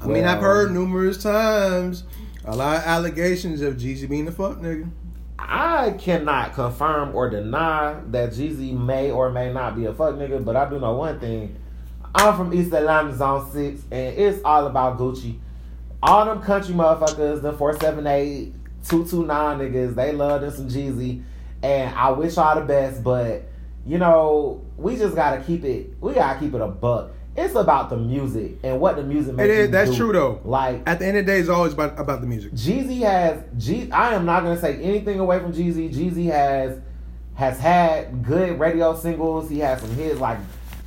[0.00, 2.04] I mean, I've heard numerous times
[2.44, 4.90] a lot of allegations of Jeezy being a fuck nigga.
[5.38, 10.42] I cannot confirm or deny that Jeezy may or may not be a fuck nigga,
[10.44, 11.56] but I do know one thing.
[12.14, 15.38] I'm from East Atlanta Zone 6, and it's all about Gucci.
[16.02, 18.54] All them country motherfuckers, the 478,
[18.88, 21.22] 229 niggas, they love them some Jeezy.
[21.62, 23.44] And I wish y'all the best, but,
[23.86, 27.12] you know, we just gotta keep it, we gotta keep it a buck.
[27.44, 29.70] It's about the music and what the music makes It is.
[29.70, 29.96] That's do.
[29.96, 30.40] true though.
[30.44, 32.52] Like, At the end of the day, it's always about about the music.
[32.52, 33.90] Jeezy has G.
[33.90, 35.92] I am not gonna say anything away from Jeezy.
[35.94, 36.78] Jeezy has
[37.34, 39.48] has had good radio singles.
[39.48, 40.38] He has some hits like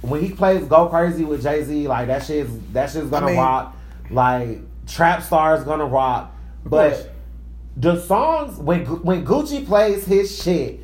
[0.02, 1.88] when he plays "Go Crazy" with Jay Z.
[1.88, 3.76] Like that shit's that shit's gonna I mean- rock.
[4.12, 6.36] Like Trap Star is gonna rock.
[6.66, 7.08] But course.
[7.78, 10.82] the songs when when Gucci plays his shit.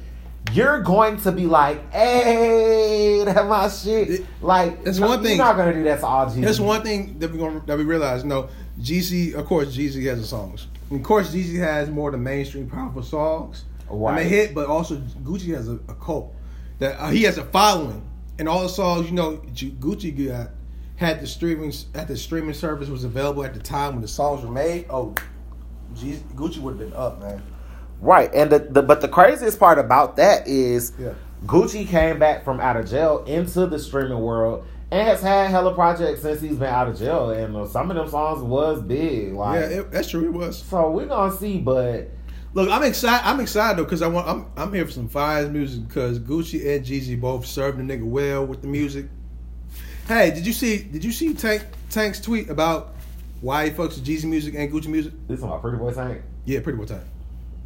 [0.54, 5.58] You're going to be like, "Hey, that my shit." Like, no, one thing- You're not
[5.58, 6.42] gonna do that to all Jeezy.
[6.42, 8.24] That's one thing that we gonna, that we realize.
[8.24, 10.68] No, Jeezy, of course, Jeezy has the songs.
[10.92, 13.66] Of course, Jeezy has more of the mainstream powerful songs.
[13.90, 14.22] Right.
[14.22, 16.34] mean, hit, but also Gucci has a, a cult
[16.80, 18.08] that uh, he has a following,
[18.38, 20.52] and all the songs you know, Gucci got
[20.96, 24.44] had the streaming at the streaming service was available at the time when the songs
[24.44, 24.86] were made.
[24.90, 25.14] Oh,
[25.96, 27.42] Jeezy, Gucci would have been up, man.
[28.02, 31.14] Right, and the, the but the craziest part about that is Yeah.
[31.46, 35.74] Gucci came back from out of jail into the streaming world and has had hella
[35.74, 39.34] projects since he's been out of jail, and uh, some of them songs was big.
[39.34, 40.26] Like, yeah, it, that's true.
[40.26, 40.62] It was.
[40.64, 42.10] so we're gonna see, but
[42.54, 43.28] Look, I'm excited.
[43.28, 44.28] I'm excited though because I want.
[44.28, 48.04] I'm I'm here for some fire music because Gucci and Jeezy both served the nigga
[48.04, 49.06] well with the music.
[50.08, 50.82] Hey, did you see?
[50.82, 52.96] Did you see Tank Tank's tweet about
[53.42, 55.14] why he fucks with Jeezy music and Gucci music?
[55.28, 56.24] this is my Pretty Boy Tank.
[56.46, 57.06] Yeah, pretty well time.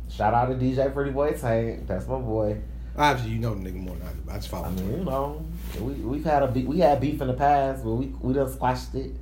[0.10, 1.88] Shout out to DJ Pretty Boy Tank.
[1.88, 2.58] That's my boy.
[2.96, 4.20] Obviously, you know the nigga more than I do.
[4.30, 4.76] I just follow I him.
[4.76, 5.44] mean, you know,
[5.80, 8.52] we we've had a be- we had beef in the past, but we we done
[8.52, 9.13] squashed it.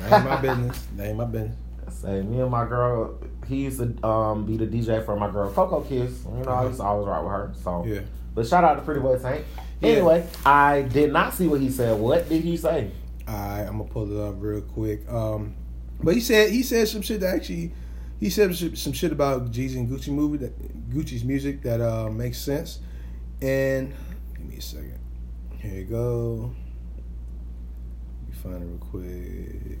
[0.00, 0.86] That ain't my business.
[0.96, 1.56] That ain't my business.
[1.86, 5.30] I say me and my girl, he used to um, be the DJ for my
[5.30, 6.24] girl Coco Kiss.
[6.24, 7.52] You know, I used to always ride with her.
[7.62, 8.00] So, Yeah.
[8.34, 9.44] but shout out to Pretty Boy Tank.
[9.80, 9.90] Yeah.
[9.90, 11.98] Anyway, I did not see what he said.
[11.98, 12.90] What did he say?
[13.28, 15.08] Alright, I'm gonna pull it up real quick.
[15.10, 15.54] Um,
[16.02, 17.72] but he said he said some shit that actually
[18.20, 22.38] he said some shit about Jeezy and Gucci movie that Gucci's music that uh, makes
[22.38, 22.80] sense.
[23.40, 23.94] And
[24.36, 24.98] give me a second.
[25.58, 26.54] Here you go.
[28.20, 29.80] Let me find it real quick.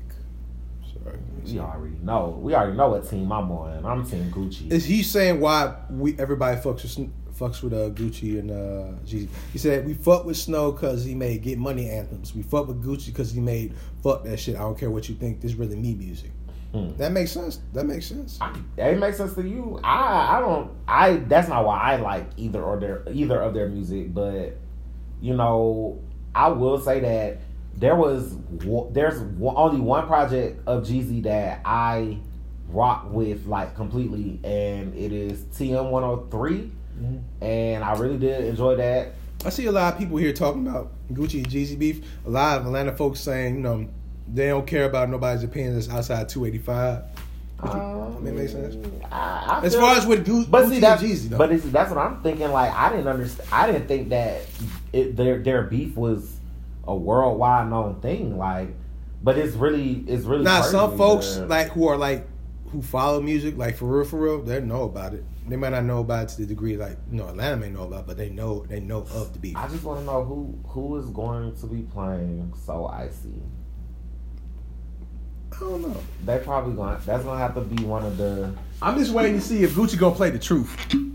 [0.92, 1.18] Sorry.
[1.42, 2.38] give me a We already know.
[2.40, 3.84] We already know what team I'm on.
[3.84, 4.70] I'm Team Gucci.
[4.70, 9.28] Is he saying why we everybody fucks with fucks with uh, Gucci and uh, Jeezy?
[9.52, 12.36] He said we fuck with Snow because he made get money anthems.
[12.36, 14.54] We fuck with Gucci because he made fuck that shit.
[14.54, 15.40] I don't care what you think.
[15.40, 16.30] This really me music.
[16.72, 16.96] Hmm.
[16.98, 17.60] That makes sense.
[17.72, 18.38] That makes sense.
[18.40, 19.80] I- it makes sense to you.
[19.82, 20.70] I I don't.
[20.86, 24.12] I that's not why I like either or their either of their music.
[24.12, 24.56] But
[25.20, 25.98] you know,
[26.34, 27.40] I will say that
[27.76, 28.36] there was
[28.92, 32.18] there's only one project of Jeezy that I
[32.68, 36.70] rock with like completely, and it is TM one hundred three,
[37.40, 39.14] and I really did enjoy that.
[39.44, 42.04] I see a lot of people here talking about Gucci and Jeezy beef.
[42.26, 43.88] A lot of Atlanta folks saying, you know,
[44.32, 47.02] they don't care about nobody's opinion that's outside 285.
[47.60, 48.76] Um, That makes sense.
[49.10, 51.38] I, I As feel- far as with Gu- But Gucci see that's and Jeezy, though.
[51.38, 52.50] but it's, that's what I'm thinking.
[52.52, 53.48] Like I didn't understand.
[53.52, 54.42] I didn't think that
[54.92, 56.36] it, their their beef was
[56.86, 58.38] a worldwide known thing.
[58.38, 58.68] Like,
[59.24, 62.26] but it's really it's really Now, some folks that- like who are like
[62.70, 65.24] who follow music, like for real, for real, they know about it.
[65.48, 67.84] They might not know about it to the degree like you know Atlanta may know
[67.84, 69.56] about, it, but they know they know of the beef.
[69.56, 73.42] I just want to know who who is going to be playing So Icy.
[75.56, 75.96] I don't know.
[76.24, 76.98] They probably going.
[76.98, 78.54] To That's gonna have to be one of the.
[78.80, 80.76] I'm just waiting to see if Gucci gonna play the truth.
[80.94, 81.06] Oh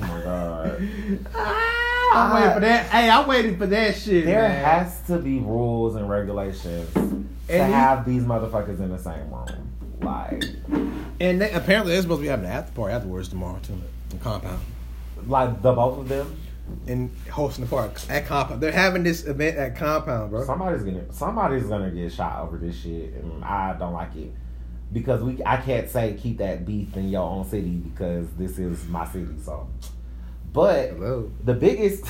[0.00, 0.88] my god.
[1.34, 1.74] Ah!
[2.14, 2.86] I'm waiting for that.
[2.86, 4.24] Hey, I'm waiting for that shit.
[4.24, 4.64] There man.
[4.64, 9.30] has to be rules and regulations to And he- have these motherfuckers in the same
[9.32, 9.72] room.
[10.00, 10.44] Like,
[11.20, 13.80] And they, apparently they're supposed to be having an after party afterwards tomorrow too.
[14.10, 14.60] The compound.
[15.26, 16.34] like the both of them.
[16.86, 18.60] And hosting the park at compound.
[18.60, 20.44] They're having this event at compound, bro.
[20.44, 24.32] Somebody's gonna somebody's gonna get shot over this shit, and I don't like it
[24.92, 28.86] because we I can't say keep that beef in your own city because this is
[28.88, 29.34] my city.
[29.42, 29.68] So,
[30.52, 31.30] but Hello.
[31.44, 32.04] the biggest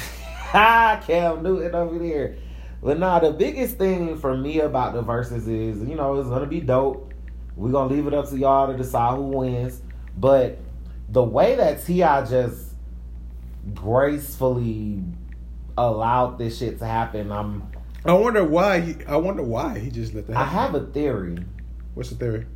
[0.55, 2.37] ah Cam Newton over there.
[2.81, 6.47] But nah, the biggest thing for me about the Verzuz is you know it's gonna
[6.47, 7.13] be dope.
[7.57, 9.83] We're gonna leave it up to y'all to decide who wins.
[10.17, 10.59] But
[11.09, 12.25] the way that T.I.
[12.27, 12.68] just
[13.75, 15.03] gracefully
[15.77, 17.71] allowed this shit to happen, I'm
[18.05, 18.81] I wonder why.
[18.81, 20.37] He, I wonder why he just let that.
[20.37, 21.39] I have a theory.
[21.95, 22.47] What's the theory?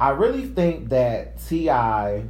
[0.00, 2.22] I really think that T.I.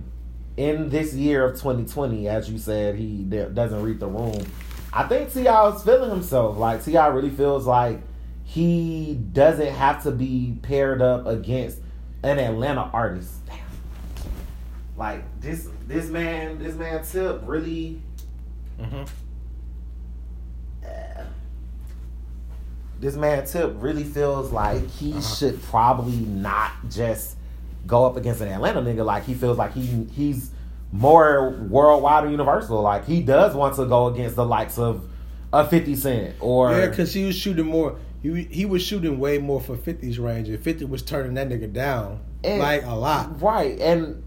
[0.56, 4.44] in this year of 2020, as you said, he doesn't read the room.
[4.92, 5.68] I think T.I.
[5.68, 6.56] is feeling himself.
[6.56, 7.06] Like T.I.
[7.08, 8.00] really feels like
[8.44, 11.78] he doesn't have to be paired up against
[12.22, 13.44] an Atlanta artist.
[13.46, 13.58] Damn.
[14.98, 18.02] Like this, this man, this man Tip really.
[18.80, 19.04] Mm-hmm.
[20.84, 21.24] uh,
[23.00, 25.20] this man Tip really feels like he Uh-huh.
[25.20, 27.36] should probably not just
[27.86, 29.04] go up against an Atlanta nigga.
[29.04, 30.50] Like he feels like he he's
[30.90, 32.80] more worldwide or universal.
[32.82, 35.08] Like he does want to go against the likes of
[35.52, 37.96] a Fifty Cent or Yeah, because he was shooting more.
[38.20, 41.72] He he was shooting way more for 50's range, and 50 was turning that nigga
[41.72, 43.40] down And- like a lot.
[43.40, 44.24] Right, and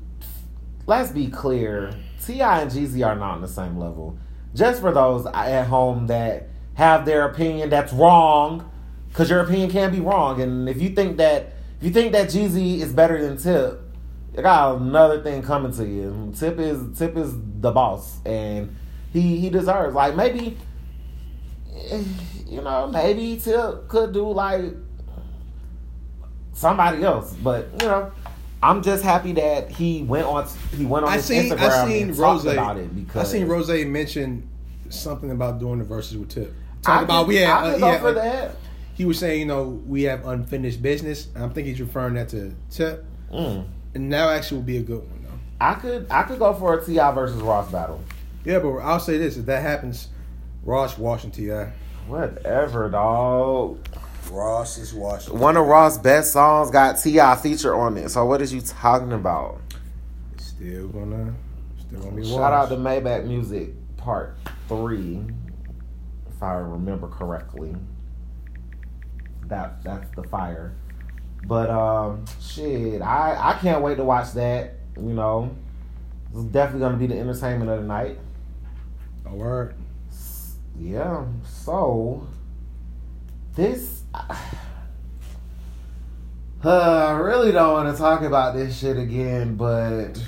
[0.87, 1.91] let's be clear,
[2.25, 2.61] T.I.
[2.61, 4.17] and Jeezy are not on the same level.
[4.53, 8.69] Just for those at home that have their opinion that's wrong,
[9.09, 12.27] because your opinion can be wrong, and if you think that if you think that
[12.29, 13.81] Jeezy is better than Tip,
[14.35, 16.31] you got another thing coming to you.
[16.37, 18.75] Tip is Tip is the boss, and
[19.11, 20.57] he he deserves like maybe.
[21.89, 22.03] eh,
[22.47, 24.73] You know, maybe Tip could do like
[26.53, 27.33] somebody else.
[27.35, 28.11] But you know,
[28.63, 30.47] I'm just happy that he went on.
[30.77, 32.43] He went on I his seen Instagram I seen and Rose.
[32.43, 34.47] talked about it because I seen Rose mention
[34.89, 36.53] something about doing the Verzuz with Tip.
[36.53, 38.55] I Talking about we had, I uh, go for that.
[38.93, 41.27] he was saying you know we have unfinished business.
[41.35, 43.65] I think he's referring that to Tip, Mm.
[43.95, 45.29] and that actually would be a good one though.
[45.59, 47.11] I could I could go for a T.I.
[47.13, 48.01] versus Ross battle.
[48.45, 50.07] Yeah, but I'll say this: if that happens,
[50.63, 51.49] Ross washing Ti.
[52.07, 53.77] Whatever, dog.
[54.31, 54.93] Ross is.
[54.93, 57.35] One of Ross' best songs got T.I.
[57.35, 58.09] feature on it.
[58.09, 59.59] So what is you talking about?
[60.37, 61.35] Still gonna,
[61.79, 62.25] still gonna be.
[62.25, 65.21] Shout out to Maybach Music Part Three,
[66.29, 67.75] if I remember correctly.
[69.47, 70.75] That that's the fire.
[71.45, 74.75] But um, shit, I I can't wait to watch that.
[74.95, 75.55] You know,
[76.33, 78.17] it's definitely gonna be the entertainment of the night.
[79.25, 79.75] A word.
[80.79, 81.25] Yeah.
[81.43, 82.27] So
[83.55, 84.00] this
[86.63, 90.21] Uh, I really don't want to talk about this shit again, but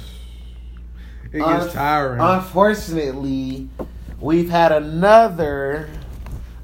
[1.32, 2.20] It gets Un- tiring.
[2.22, 3.70] unfortunately,
[4.20, 5.90] we've had another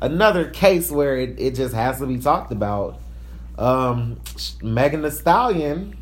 [0.01, 2.99] another case where it, it just has to be talked about.
[3.59, 4.19] Um,
[4.63, 5.95] Megan Thee Stallion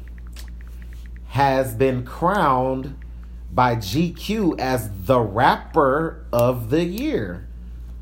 [1.30, 2.96] has been crowned
[3.52, 7.47] by GQ as the rapper of the year.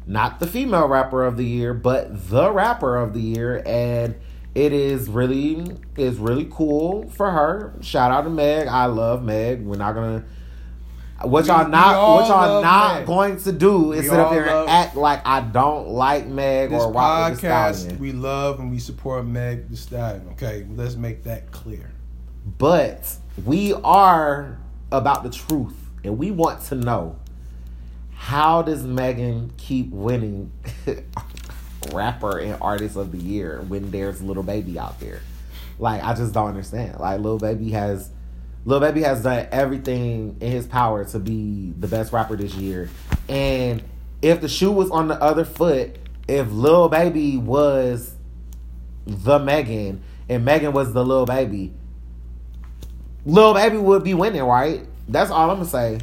[0.08, 3.64] Not the female rapper of the year, but the rapper of the year.
[3.66, 4.16] And
[4.54, 7.74] it is really is really cool for her.
[7.82, 8.68] Shout out to Meg.
[8.68, 9.62] I love Meg.
[9.64, 10.24] We're not gonna
[11.24, 13.08] what y'all not what y'all not Meg.
[13.08, 16.70] going to do is We sit up here and act like I don't like Meg
[16.70, 18.00] this or rock podcast, stallion.
[18.00, 20.28] we love and we support Meg Thee Stallion.
[20.32, 21.92] Okay, let's make that clear.
[22.58, 23.16] But
[23.46, 24.60] we are
[24.92, 27.18] about the truth, and we want to know
[28.16, 30.52] how does Megan keep winning
[31.94, 35.22] rapper and artist of the year when there's Lil Baby out there?
[35.78, 37.00] Like I just don't understand.
[37.00, 38.10] Like Lil Baby has
[38.64, 42.90] Lil Baby has done everything in his power to be the best rapper this year.
[43.30, 43.84] And
[44.22, 45.98] if the shoe was on the other foot,
[46.28, 48.16] if Lil Baby was
[49.06, 51.74] the Megan and Megan was the Lil Baby,
[53.26, 54.86] Lil Baby would be winning, right?
[55.08, 56.00] That's all I'm gonna say.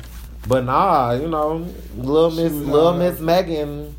[0.48, 3.94] But nah, you know, little She Miss little Miss Megan.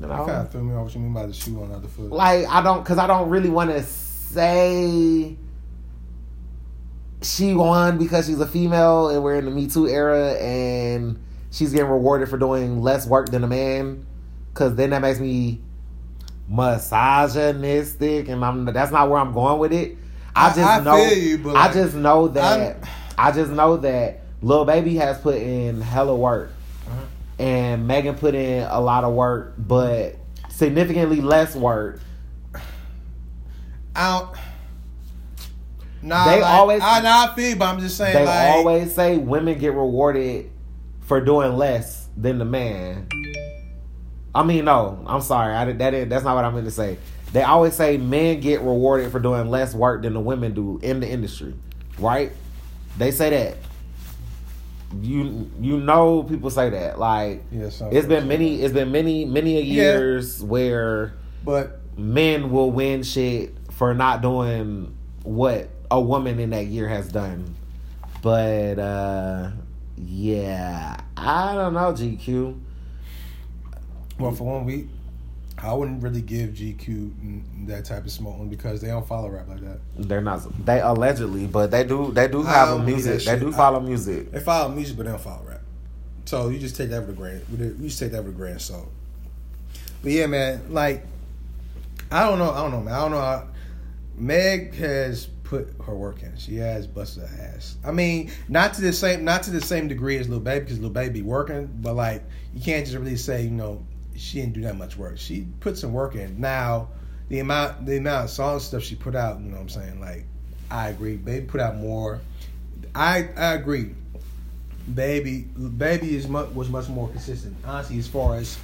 [0.00, 1.88] You Kind of threw me off what you mean by the shoe on the other
[1.88, 2.10] foot.
[2.10, 5.36] like I don't, cause I don't really want to say
[7.22, 11.18] she won because she's a female and we're in the Me Too era and
[11.50, 14.06] she's getting rewarded for doing less work than a man.
[14.54, 15.60] Cause then that makes me
[16.48, 19.96] misogynistic, and I'm that's not where I'm going with it.
[20.34, 20.96] I I- just I know.
[21.08, 22.60] feel you, I just know that.
[22.76, 22.80] I'm-
[23.18, 26.52] I just know that Lil Baby has put in hella work,
[26.86, 27.42] Uh-huh.
[27.42, 30.14] and Megan put in a lot of work, but
[30.50, 32.00] significantly less work.
[33.96, 34.36] out.
[36.02, 38.94] Nah, They like, always- I, nah, I feel, but I'm just saying, They like, always
[38.94, 40.50] say women get rewarded
[41.00, 43.08] for doing less than the man.
[44.34, 45.54] I mean, no, I'm sorry.
[45.54, 46.98] I did, that is, that's not what I meant to say.
[47.32, 51.00] They always say men get rewarded for doing less work than the women do in
[51.00, 51.54] the industry,
[51.98, 52.30] right?
[52.98, 53.56] They say that.
[55.02, 59.56] You you know people say that like Yeah, it's been many it's been many many
[59.58, 59.82] a Yeah.
[59.82, 66.66] years where but men will win shit for not doing what a woman in that
[66.66, 67.54] year has done.
[68.22, 69.50] But uh
[69.96, 72.58] yeah, I don't know GQ.
[74.18, 74.88] well, for one week,
[75.66, 79.60] I wouldn't really give GQ that type of smoke because they don't follow rap like
[79.60, 79.80] that.
[79.96, 83.24] They're not they allegedly, but they do they do have I a music.
[83.24, 84.30] They do follow music.
[84.30, 85.62] They follow music, but they don't follow rap.
[86.24, 87.40] So you just take that with a grain.
[87.50, 88.90] You just take that with a grain of salt.
[90.02, 91.04] But yeah, man, like
[92.10, 92.50] I don't know.
[92.50, 92.94] I don't know, man.
[92.94, 93.20] I don't know.
[93.20, 93.48] How,
[94.16, 96.36] Meg has put her work in.
[96.36, 97.76] She has busted her ass.
[97.84, 100.78] I mean, not to the same, not to the same degree as Lil Baby, because
[100.78, 101.66] Lil Baby working.
[101.80, 102.22] But like,
[102.54, 103.84] you can't just really say, you know,
[104.16, 105.18] she didn't do that much work.
[105.18, 106.40] She put some work in.
[106.40, 106.88] Now,
[107.28, 110.00] the amount, the amount of song stuff she put out, you know, what I'm saying,
[110.00, 110.24] like,
[110.70, 111.16] I agree.
[111.16, 112.20] Baby put out more.
[112.94, 113.94] I I agree.
[114.94, 117.56] Baby, baby is much, was much more consistent.
[117.64, 118.56] Honestly, as far as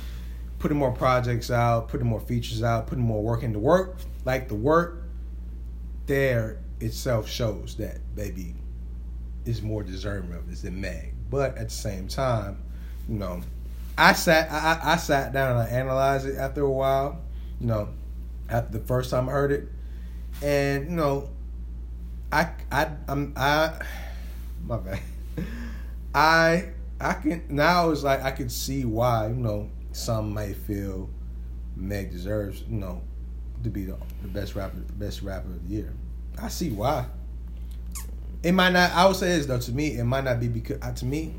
[0.61, 4.55] putting more projects out, putting more features out, putting more work into work, like the
[4.55, 5.03] work
[6.07, 8.55] there itself shows that baby
[9.45, 11.15] is more deserving of this than Meg.
[11.31, 12.63] But at the same time,
[13.09, 13.41] you know,
[13.97, 17.21] I sat I, I sat down and I analyzed it after a while.
[17.61, 17.89] You know,
[18.49, 19.69] after the first time I heard it,
[20.43, 21.31] and you know,
[22.33, 23.81] I I I'm I
[24.65, 25.01] my bad.
[26.15, 26.69] I
[27.01, 31.11] I can now it's like I can see why you know some may feel
[31.77, 33.03] Meg deserves you know
[33.63, 35.93] to be the, the best rapper the best rapper of the year.
[36.41, 37.07] I see why.
[38.43, 38.91] It might not.
[38.93, 39.61] I would say this though.
[39.61, 41.35] To me, it might not be because to me.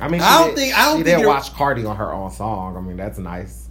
[0.00, 1.96] I mean, she I don't did, think- I don't she think did watch Cardi on
[1.96, 2.76] her own song.
[2.76, 3.68] I mean, that's nice.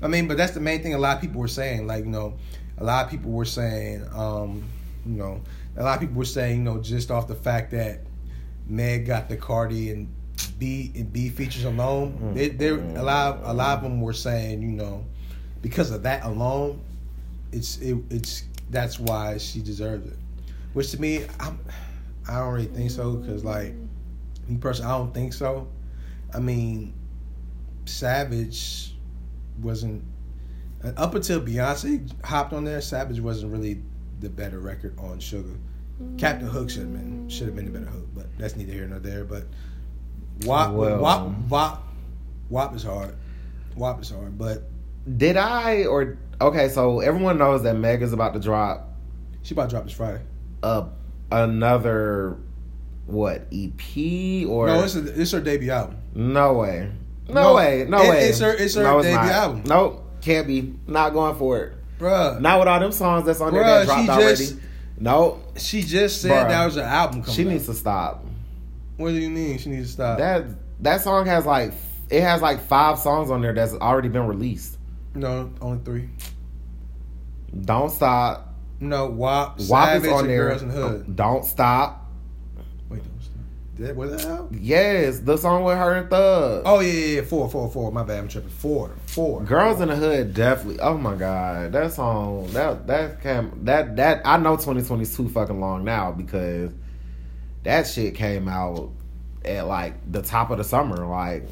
[0.00, 0.94] I mean, but that's the main thing.
[0.94, 2.34] A lot of people were saying, like you know,
[2.78, 4.64] a lot of people were saying, um,
[5.04, 5.40] you know,
[5.76, 8.00] a lot of people were saying, you know, just off the fact that
[8.68, 10.08] Meg got the Cardi and
[10.58, 14.62] B and B features alone, they, they a lot a lot of them were saying,
[14.62, 15.04] you know,
[15.62, 16.80] because of that alone,
[17.52, 20.18] it's it, it's that's why she deserves it.
[20.74, 21.58] Which to me, I'm,
[22.28, 23.74] I don't really think so because like
[24.46, 25.68] me personally, I don't think so.
[26.34, 26.92] I mean,
[27.86, 28.94] Savage
[29.60, 30.04] wasn't
[30.84, 32.80] uh, up until Beyonce hopped on there.
[32.80, 33.82] Savage wasn't really
[34.20, 35.56] the better record on Suga.
[36.16, 38.86] Captain Hook should have been should have been the better hook, but that's neither here
[38.86, 39.24] nor there.
[39.24, 39.44] But
[40.44, 41.00] WAP Well.
[41.00, 41.82] WAP WAP
[42.50, 43.16] WAP is hard.
[43.74, 44.62] WAP is hard, but
[45.16, 46.68] did I or okay?
[46.68, 48.94] So everyone knows that Meg is about to drop
[49.42, 50.22] She about to drop this Friday.
[50.62, 50.86] a
[51.30, 52.36] another
[53.06, 55.96] what EP or no, it's a, it's her debut album.
[56.14, 56.90] no way,
[57.28, 58.28] no, No, way, no it- way.
[58.28, 59.26] it's her- it's her no, debut not.
[59.30, 59.62] album.
[59.66, 60.74] Nope, can't be.
[60.86, 61.72] Not going for it.
[61.98, 62.40] Bruh.
[62.40, 64.36] Not with all them songs that's on there that dropped she already.
[64.36, 64.56] just-
[65.00, 66.48] no, She just said Bruh.
[66.48, 67.48] that was an album coming she out.
[67.48, 68.24] needs to stop.
[68.96, 70.18] What do you mean she needs to stop?
[70.18, 70.44] That
[70.80, 71.72] that song has like
[72.10, 74.76] it has like five songs on there that's already been released.
[75.14, 76.08] no, only three.
[77.64, 78.47] Don't stop.
[78.80, 80.48] No, WAP, WAP is Savage, on and there.
[80.48, 81.04] Girls in the Hood.
[81.08, 82.06] Oh, don't stop.
[82.88, 83.34] Wait, don't stop.
[83.78, 84.48] That, was that out?
[84.52, 86.62] Yes, the song with her and Thug.
[86.64, 87.90] Oh yeah, yeah, yeah, four, four, four.
[87.92, 88.50] My bad, I'm tripping.
[88.50, 89.42] Four, four.
[89.42, 90.80] Girls in the Hood definitely.
[90.80, 95.28] Oh my god, that song that that came that that I know 2020 is too
[95.28, 96.72] fucking long now because
[97.64, 98.90] that shit came out
[99.44, 101.06] at like the top of the summer.
[101.06, 101.44] Like,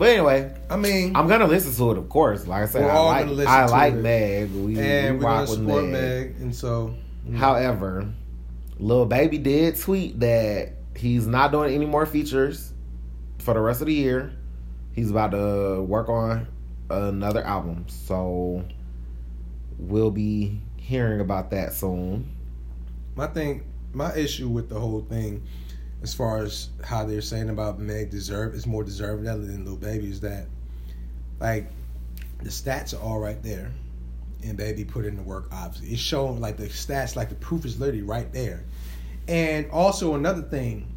[0.00, 2.46] but anyway, I mean, I'm gonna listen to it, of course.
[2.46, 3.96] Like I said, I like I like it.
[3.96, 4.50] Meg.
[4.50, 5.92] We, and we rock with Meg.
[5.92, 6.94] Meg, and so
[7.36, 8.10] However,
[8.78, 12.72] Lil Baby did tweet that he's not doing any more features
[13.40, 14.32] for the rest of the year.
[14.94, 16.48] He's about to work on
[16.88, 17.84] another album.
[17.88, 18.64] So
[19.78, 22.34] we'll be hearing about that soon.
[23.16, 25.46] my thing, my issue with the whole thing,
[26.02, 30.10] as far as how they're saying about Meg deserve is more deserving than Lil Baby
[30.10, 30.46] is that,
[31.38, 31.70] like,
[32.42, 33.70] the stats are all right there,
[34.42, 35.48] and Baby put in the work.
[35.52, 38.64] Obviously, it's showing like the stats, like the proof is literally right there.
[39.28, 40.96] And also another thing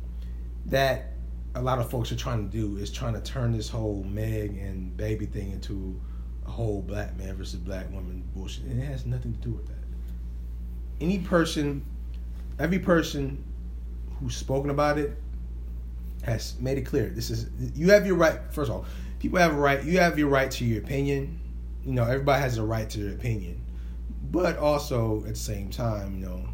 [0.68, 1.12] that
[1.56, 4.58] a lot of folks are trying to do is trying to turn this whole Meg
[4.58, 6.00] and Baby thing into
[6.48, 9.68] a whole black man versus black woman bullshit, and it has nothing to do with
[9.68, 9.76] that.
[11.02, 11.86] Any person,
[12.58, 13.44] every person
[14.24, 15.18] who's spoken about it
[16.24, 17.10] has made it clear.
[17.10, 18.40] This is you have your right.
[18.52, 18.86] First of all,
[19.20, 19.84] people have a right.
[19.84, 21.40] You have your right to your opinion.
[21.86, 23.62] You know, everybody has a right to their opinion,
[24.32, 26.48] but also at the same time, you know,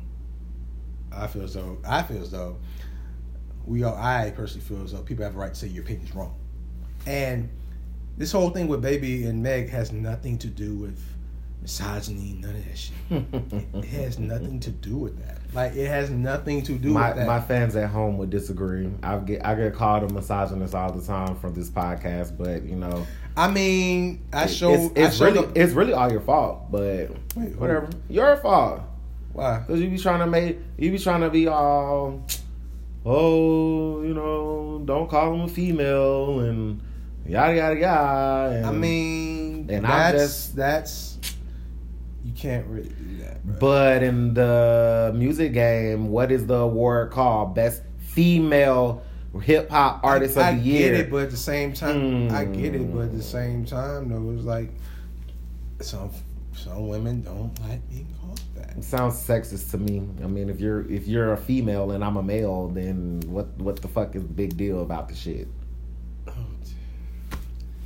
[1.11, 2.57] I feel as though I feel as though
[3.65, 3.95] we all.
[3.95, 6.36] I personally feel as though people have a right to say your opinion's wrong,
[7.05, 7.49] and
[8.17, 10.99] this whole thing with Baby and Meg has nothing to do with
[11.61, 12.39] misogyny.
[12.41, 12.95] None of that shit.
[13.76, 15.39] It has nothing to do with that.
[15.54, 17.28] Like it has nothing to do my with that.
[17.28, 18.89] my fans at home would disagree.
[19.02, 22.76] I get I get called a misogynist all the time from this podcast, but you
[22.76, 26.72] know, I mean, I show it's, it's I showed really it's really all your fault.
[26.72, 28.82] But Wait, whatever, your fault.
[29.34, 29.64] Why?
[29.66, 32.22] Cause you be trying to make you be trying to be all,
[33.06, 36.82] oh, you know, don't call him a female and
[37.26, 38.56] yada yada yada.
[38.58, 41.09] And, I mean, And that's just- that's
[42.30, 43.44] you can't really do that.
[43.44, 43.58] Bro.
[43.60, 47.56] but in the music game, what is the award called?
[47.56, 49.04] Best female
[49.42, 50.88] hip hop artist I, of the I year.
[50.88, 53.22] I get it, but at the same time, I get it, but at the hmm.
[53.22, 54.72] same time, though, it's like
[55.82, 56.12] some
[56.54, 58.78] some women don't like being called that.
[58.78, 60.08] It sounds sexist to me.
[60.24, 63.82] I mean, if you're if you're a female and I'm a male, then what what
[63.82, 65.48] the fuck is the big deal about the shit?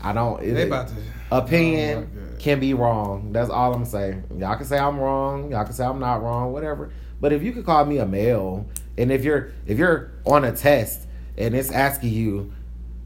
[0.03, 0.41] I don't.
[0.43, 0.95] It, They about to
[1.31, 3.31] opinion Oh, can be wrong.
[3.31, 4.23] That's all I'm saying.
[4.37, 5.51] Y'all can say I'm wrong.
[5.51, 6.51] Y'all can say I'm not wrong.
[6.51, 6.91] Whatever.
[7.21, 8.65] But if you could call me a male,
[8.97, 12.51] and if you're if you're on a test and it's asking you,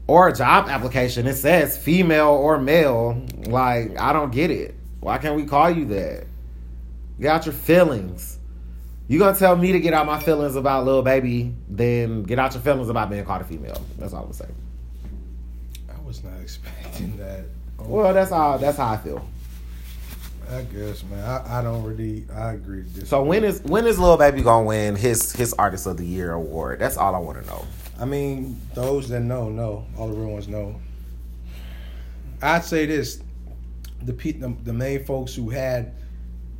[0.08, 4.74] or a job application, it says female or male, like I don't get it.
[5.00, 6.26] Why can't we call you that?
[7.20, 8.38] Get out your feelings.
[9.06, 12.52] You gonna tell me to get out my feelings about Lil Baby, then get out
[12.54, 13.80] your feelings about being called a female.
[13.98, 14.54] That's all I'm saying.
[15.88, 16.77] I was not expecting
[17.18, 17.44] that.
[17.78, 19.26] Oh, well, that's how that's how I feel.
[20.50, 21.22] I guess, man.
[21.22, 22.24] I, I don't really.
[22.34, 22.84] I agree.
[23.04, 26.32] So when is when is Lil Baby gonna win his his Artist of the Year
[26.32, 26.78] award?
[26.78, 27.64] That's all I want to know.
[28.00, 29.86] I mean, those that know, know.
[29.98, 30.80] All the real ones know.
[32.40, 33.22] I'd say this:
[34.02, 35.92] the pe- the, the main folks who had,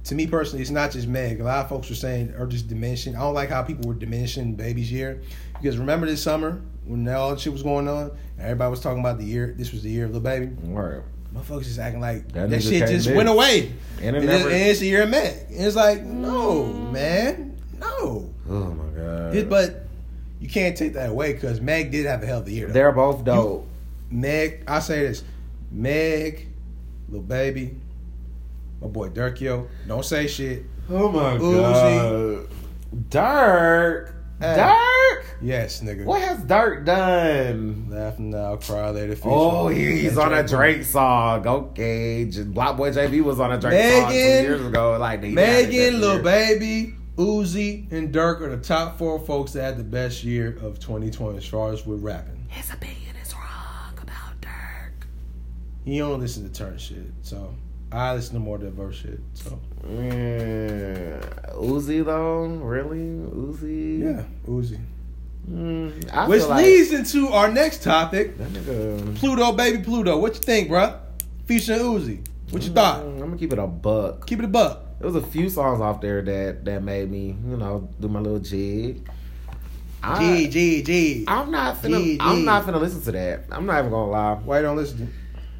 [0.05, 1.41] to me personally, it's not just Meg.
[1.41, 3.17] A lot of folks were saying or just diminishing.
[3.17, 5.23] I don't like how people were diminishing Baby's year
[5.55, 9.19] because remember this summer when all that shit was going on, everybody was talking about
[9.19, 9.55] the year.
[9.57, 10.47] This was the year of the baby.
[10.47, 11.05] Word.
[11.35, 13.17] Motherfuckers just acting like That that, shit just miss.
[13.17, 13.73] went away.
[14.03, 15.37] And it And, never- it's, and it's the year of Meg.
[15.51, 16.93] And it's like, no, mm.
[16.93, 18.31] man, no.
[18.49, 19.37] Oh my god.
[19.37, 19.85] It- but
[20.41, 22.69] you can't take that away because Meg did have a hell of a year.
[22.69, 22.73] though.
[22.73, 23.67] They're both dope.
[24.11, 25.23] Meg, I say this,
[25.71, 26.49] Meg,
[27.11, 27.75] Lil Baby,
[28.81, 29.67] my boy Durkio.
[29.87, 30.63] Don't say shit.
[30.89, 32.49] oh my Uzi.
[32.49, 32.49] god.
[33.11, 34.13] Durk.
[34.41, 34.57] Hey.
[34.57, 35.08] Durk.
[35.41, 36.05] Yes, nigga.
[36.05, 37.87] What has Durk done?
[37.91, 39.15] Laugh now, cry later.
[39.15, 39.29] feature.
[39.31, 41.47] Oh, he's That on a Drake Drake song.
[41.47, 44.99] Okay, J- BlocBoy JB was on a Drake song two Megan- years ago.
[44.99, 46.23] Like they had it Megan, that Lil year.
[46.25, 50.81] Baby, Uzi, and Durk are the top four folks that had the best year of
[50.81, 52.47] 2020 as far as with rapping.
[52.49, 55.07] His opinion is wrong about Durk.
[55.85, 57.55] He don't listen to turn shit, so
[57.93, 59.21] I listen to more diverse shit.
[59.35, 64.01] So Mm, Uzi though, really Uzi?
[64.01, 64.79] yeah, Uzi.
[65.47, 69.17] Mm, I Which feel like leads into our next topic, nigga.
[69.17, 70.19] Pluto, baby Pluto.
[70.19, 70.99] What you think, bruh?
[71.47, 72.27] Featuring Uzi.
[72.51, 73.05] What you thought?
[73.05, 74.27] Mm, I'm gonna keep it a buck.
[74.27, 74.85] Keep it a buck.
[74.99, 78.21] There was a few songs off there that that made me, you know, do my
[78.21, 79.09] little jig.
[80.03, 81.25] I, G G G.
[81.27, 81.99] I'm not finna.
[81.99, 82.19] G, G.
[82.21, 83.45] I'm not finna listen to that.
[83.51, 84.35] I'm not even gonna lie.
[84.35, 85.07] Why you don't listen?
[85.07, 85.13] to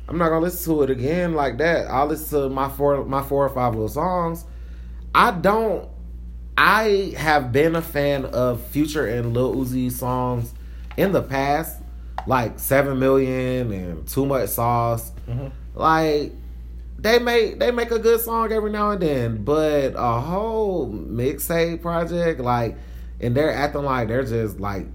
[0.09, 1.87] I'm not gonna listen to it again like that.
[1.87, 4.45] I'll listen to my four my four or five little songs.
[5.15, 5.89] I don't.
[6.61, 10.53] I have been a fan of Future and Lil Uzi songs
[10.97, 11.81] in the past,
[12.27, 15.13] like Seven Million and Too Much Sauce.
[15.31, 15.53] Mhm.
[15.77, 16.33] Like
[16.99, 21.81] they make they make a good song every now and then, but a whole mixtape
[21.81, 22.77] project like,
[23.21, 24.87] and they're acting like they're just like,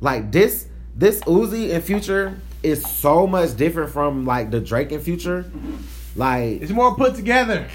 [0.00, 5.02] like this this Uzi and Future is so much different from like the Drake and
[5.02, 5.44] Future.
[6.16, 7.66] Like It's more put together.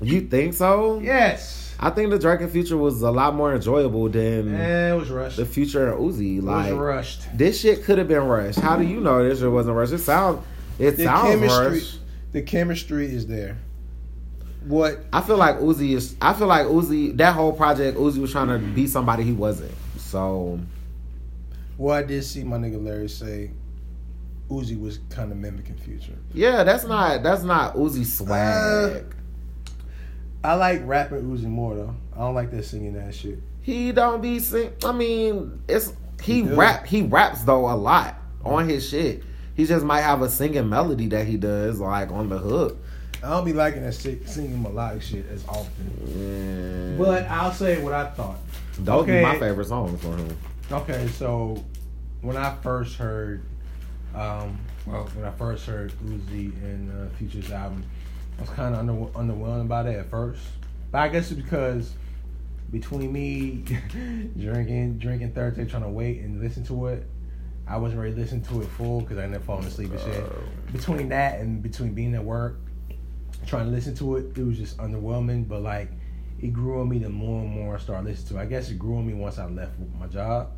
[0.00, 1.00] you think so?
[1.00, 1.65] Yes.
[1.78, 5.10] I think the Drake and Future was a lot more enjoyable than Eh, it was
[5.10, 5.36] rushed.
[5.36, 6.42] the Future and Uzi.
[6.42, 7.22] Like was rushed.
[7.36, 8.58] this shit could have been rushed.
[8.58, 9.92] How do you know this shit wasn't rushed?
[9.92, 10.42] It sounds
[10.78, 11.98] it The sounds chemistry, rushed.
[12.32, 13.58] the chemistry is there.
[14.66, 15.04] What?
[15.12, 16.16] I feel like Uzi is.
[16.20, 17.16] I feel like Uzi.
[17.16, 19.72] That whole project, Uzi was trying to be somebody he wasn't.
[19.98, 20.58] So
[21.78, 23.50] well, I did see my nigga Larry say,
[24.50, 26.14] Uzi was kind of mimicking Future.
[26.32, 29.14] yeah, that's not that's not Uzi swag.
[30.46, 31.94] I like rapping Uzi more though.
[32.14, 33.40] I don't like that singing that shit.
[33.62, 34.72] he don't be sing.
[34.84, 35.92] I mean, it's
[36.22, 36.86] he He rap.
[36.86, 39.24] He raps though a lot on his shit.
[39.56, 42.78] He just might have a singing melody that he does like on the hook.
[43.24, 45.90] I don't be liking that shit, singing melodic shit as often.
[46.06, 47.04] Yeah.
[47.04, 48.38] But I'll say what I thought.
[48.78, 49.18] those okay.
[49.18, 50.38] be my favorite songs for him.
[50.70, 51.64] Okay, so
[52.20, 53.42] when I first heard,
[54.14, 57.84] um, well, when I first heard Uzi and uh, Future's album,
[58.38, 58.92] I was kind of under,
[59.34, 60.40] underwhelmed about it at first.
[60.90, 61.94] But I guess it's because
[62.70, 63.62] between me
[64.38, 67.06] drinking, drinking Thursday, trying to wait and listen to it,
[67.68, 70.24] I wasn't ready listening to it full because I ended up falling asleep and shit.
[70.24, 70.42] Oh.
[70.72, 72.60] Between that and between being at work,
[73.44, 75.48] trying to listen to it, it was just underwhelming.
[75.48, 75.90] But like,
[76.40, 78.38] it grew on me the more and more I started listening to.
[78.38, 78.42] it.
[78.42, 80.52] I guess it grew on me once I left my job,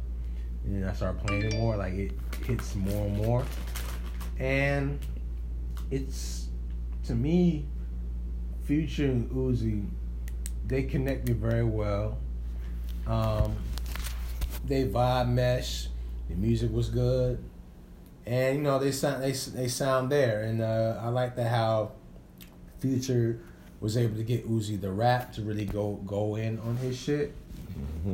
[0.65, 1.77] and then I started playing it more.
[1.77, 2.13] Like it
[2.45, 3.45] hits more and more,
[4.39, 4.99] and
[5.91, 6.48] it's
[7.09, 7.65] to me,
[8.65, 9.87] Future and Uzi,
[10.67, 12.19] they connected very well.
[13.07, 13.57] Um,
[14.67, 15.89] they vibe mesh.
[16.29, 17.43] The music was good,
[18.27, 21.93] and you know they sound they they sound there, and uh, I like that how
[22.79, 23.41] Future
[23.81, 27.35] was able to get Uzi the rap to really go go in on his shit.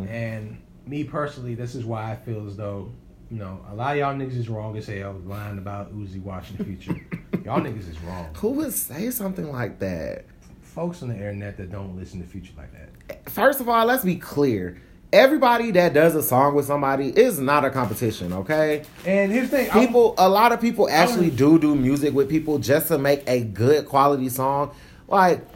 [0.08, 2.92] And me personally, this is why I feel as though
[3.28, 6.58] you know a lot of y'all niggas is wrong as hell lying about Uzi watching
[6.58, 6.94] the Future.
[7.44, 8.28] y'all niggas is wrong.
[8.36, 10.24] Who would say something like that?
[10.62, 13.30] Folks on the internet that don't listen to Future like that.
[13.30, 14.80] First of all, let's be clear.
[15.12, 18.82] Everybody that does a song with somebody is not a competition, okay?
[19.06, 22.28] And here's the thing, I'm- People, a lot of people actually do do music with
[22.28, 24.72] people just to make a good quality song.
[25.06, 25.46] Like,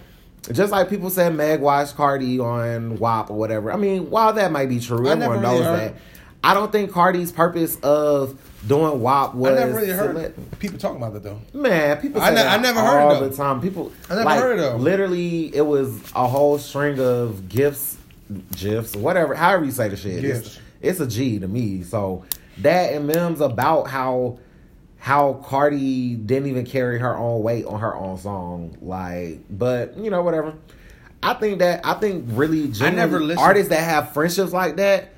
[0.53, 3.73] just like people said Meg watched Cardi on WAP or whatever.
[3.73, 5.95] I mean, while that might be true, I everyone knows that.
[6.43, 10.79] I don't think Cardi's purpose of doing WAP was I never really heard let- people
[10.79, 11.41] talking about that though.
[11.53, 13.29] Man, people I ne- that I never heard it, all though.
[13.29, 13.61] the time.
[13.61, 14.77] People, I never like, heard it, though.
[14.77, 17.97] Literally, it was a whole string of gifts,
[18.57, 20.25] gifs, whatever, however you say the shit.
[20.25, 21.83] It's, it's a G to me.
[21.83, 22.25] So
[22.59, 24.39] that and memes about how
[25.01, 28.77] how Cardi didn't even carry her own weight on her own song.
[28.81, 30.55] Like, but you know, whatever.
[31.23, 35.11] I think that I think really genuine never listened- artists that have friendships like that.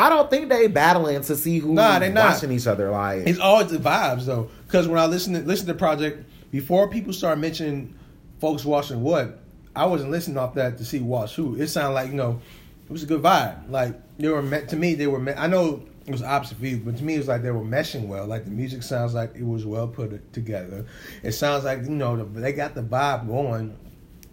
[0.00, 2.32] I don't think they battling to see who's Nah, they not.
[2.34, 2.90] watching each other.
[2.90, 6.24] Like, It's always the vibes though, because when I listen to listen to the project
[6.50, 7.94] before people start mentioning
[8.40, 9.38] folks watching what,
[9.76, 11.54] I wasn't listening off that to see watch who.
[11.56, 12.40] It sounded like you know,
[12.88, 13.70] it was a good vibe.
[13.70, 14.94] Like they were met to me.
[14.94, 15.20] They were.
[15.20, 17.60] Me- I know it was opposite you, but to me it was like they were
[17.64, 18.26] meshing well.
[18.26, 20.86] Like the music sounds like it was well put together.
[21.22, 23.76] It sounds like you know the, they got the vibe going,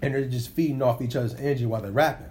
[0.02, 2.28] and they're just feeding off each other's energy while they're rapping.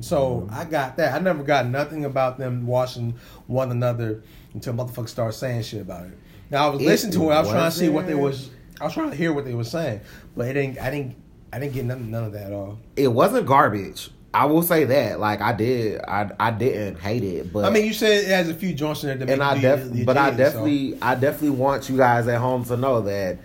[0.00, 0.54] So Mm-hmm.
[0.54, 1.14] I got that.
[1.14, 3.14] I never got nothing about them watching
[3.46, 4.22] one another
[4.54, 6.18] until motherfuckers started saying shit about it.
[6.50, 7.34] Now I was It listening to it.
[7.34, 9.54] I was trying to see what they wasn't- I was trying to hear what they
[9.54, 10.00] were saying,
[10.36, 10.78] but it didn't.
[10.80, 11.16] I didn't.
[11.52, 12.78] I didn't get none, none of that at all.
[12.94, 14.10] it wasn't garbage.
[14.34, 15.18] I will say that.
[15.18, 18.48] Like I did, I I didn't hate it, but I mean, you said it has
[18.48, 19.16] a few joints in there.
[19.26, 22.28] That and I you def, but I jig, so- definitely, I definitely want you guys
[22.28, 23.38] at home to know that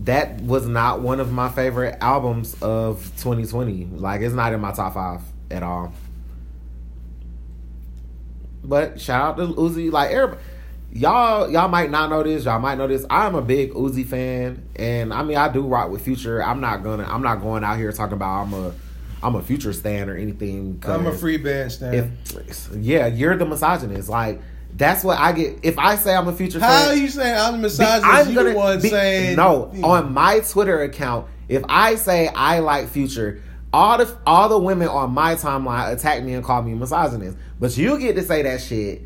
[0.00, 3.88] that was not one of my favorite albums of 2020.
[3.96, 5.20] Like it's not in my top five
[5.50, 5.92] at all.
[8.62, 10.40] But shout out to Uzi, like everybody.
[10.92, 12.44] y'all y'all might not know this.
[12.44, 13.04] Y'all might know this.
[13.10, 16.42] I'm a big Uzi fan, and I mean I do rock with Future.
[16.42, 17.04] I'm not gonna.
[17.04, 18.72] I'm not going out here talking about I'm a
[19.22, 20.82] I'm a Future stan or anything.
[20.86, 22.16] I'm a free band stan.
[22.34, 24.08] If, yeah, you're the misogynist.
[24.08, 24.40] Like
[24.76, 25.58] that's what I get.
[25.62, 28.30] If I say I'm a Future How fan, are you saying I'm be- misogynist?
[28.30, 31.26] you the one be- saying no on my Twitter account.
[31.50, 33.42] If I say I like Future,
[33.74, 37.36] all the all the women on my timeline attack me and call me misogynist.
[37.58, 39.02] But you get to say that shit,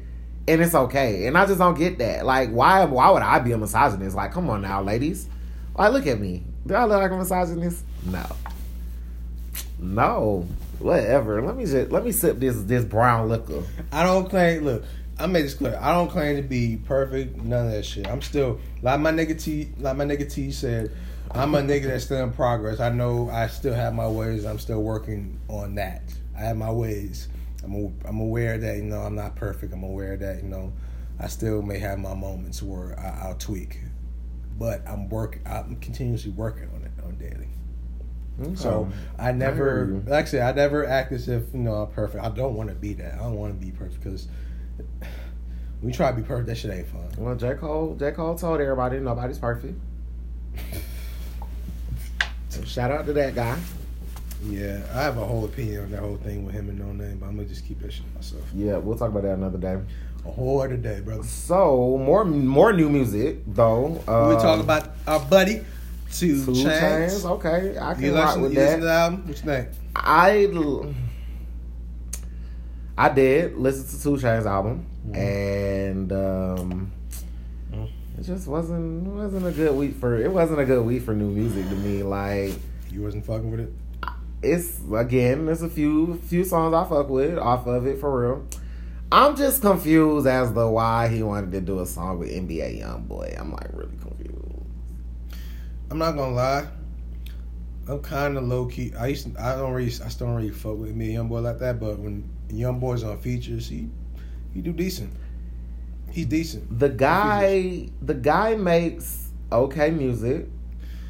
[0.46, 1.26] and it's okay.
[1.26, 2.26] And I just don't get that.
[2.26, 4.14] Like, why why would I be a misogynist?
[4.14, 5.26] Like, come on now, ladies.
[5.74, 6.44] Like, look at me.
[6.66, 7.82] Do I look like a misogynist?
[8.04, 8.26] No.
[9.78, 10.46] No.
[10.80, 11.40] Whatever.
[11.40, 13.62] Let me just let me sip this this brown liquor.
[13.90, 14.64] I don't claim.
[14.64, 14.84] Look,
[15.18, 15.78] I made this clear.
[15.80, 17.38] I don't claim to be perfect.
[17.38, 18.06] None of that shit.
[18.06, 19.70] I'm still like my nigga T.
[19.78, 20.92] Like my nigga T said.
[21.32, 22.80] I'm a nigga that's still in progress.
[22.80, 24.44] I know I still have my ways.
[24.44, 26.02] I'm still working on that.
[26.36, 27.28] I have my ways.
[27.64, 29.72] I'm a, I'm aware that you know I'm not perfect.
[29.72, 30.72] I'm aware that you know
[31.18, 33.80] I still may have my moments where I, I'll tweak,
[34.58, 35.40] but I'm work.
[35.44, 37.48] I'm continuously working on it on daily.
[38.54, 40.04] So I never, you.
[40.06, 42.24] like I said, I never act as if you know I'm perfect.
[42.24, 43.14] I don't want to be that.
[43.14, 44.28] I don't want to be perfect because
[45.82, 47.08] we try to be perfect, that shit ain't fun.
[47.18, 47.54] Well, J.
[47.54, 48.12] Cole, J.
[48.12, 49.78] Cole told everybody nobody's perfect.
[52.58, 53.58] So shout out to that guy.
[54.44, 57.26] Yeah, I have a whole opinion on that whole thing with him and Noname, but
[57.26, 58.42] I'm gonna just keep that shit to myself.
[58.54, 59.78] Yeah, we'll talk about that another day.
[60.24, 61.22] A whole other day, brother.
[61.24, 64.02] So more more new music though.
[64.06, 65.64] Uh, we talk about our buddy
[66.12, 66.80] Two, Two Chainz.
[67.10, 67.24] Chains.
[67.24, 68.80] Okay, I can You rock listen, with you listen that.
[68.80, 69.26] to the album?
[69.28, 69.68] What you think?
[69.96, 70.46] I
[72.96, 76.92] I did listen to Two Chainz album, and um,
[78.18, 81.14] it just wasn't it wasn't a good week for it wasn't a good week for
[81.14, 82.02] new music to me.
[82.02, 82.54] Like
[82.90, 83.72] You wasn't fucking with it?
[84.42, 88.46] it's again, there's a few few songs I fuck with off of it for real.
[89.10, 93.40] I'm just confused as to why he wanted to do a song with NBA YoungBoy.
[93.40, 94.34] I'm like really confused.
[95.90, 96.66] I'm not gonna lie.
[97.88, 98.92] I'm kind of low key.
[98.98, 101.40] I used to, I don't really I still don't really fuck with me young boy
[101.40, 101.80] like that.
[101.80, 103.88] But when young boys on features, he
[104.52, 105.10] he do decent.
[106.10, 106.78] He's decent.
[106.78, 110.46] The guy, the guy makes okay music.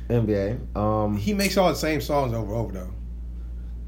[0.09, 0.77] NBA.
[0.77, 2.91] Um, He makes all the same songs over and over though.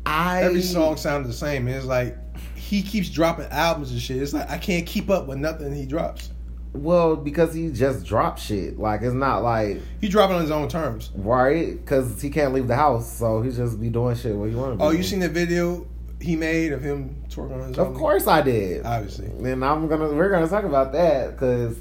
[0.06, 1.66] I Every song sounded the same.
[1.66, 2.16] And it's like
[2.56, 4.20] he keeps dropping albums and shit.
[4.22, 6.30] It's like I can't keep up with nothing he drops.
[6.72, 8.78] Well, because he just dropped shit.
[8.78, 11.11] Like it's not like He dropping on his own terms.
[11.16, 14.54] right because he can't leave the house, so he just be doing shit what he
[14.54, 14.78] want to.
[14.78, 14.84] Do.
[14.84, 15.86] Oh, you seen the video
[16.20, 17.94] he made of him twerking on his Of own?
[17.96, 18.84] course I did.
[18.84, 19.26] Obviously.
[19.26, 21.76] and I'm gonna we're gonna talk about that because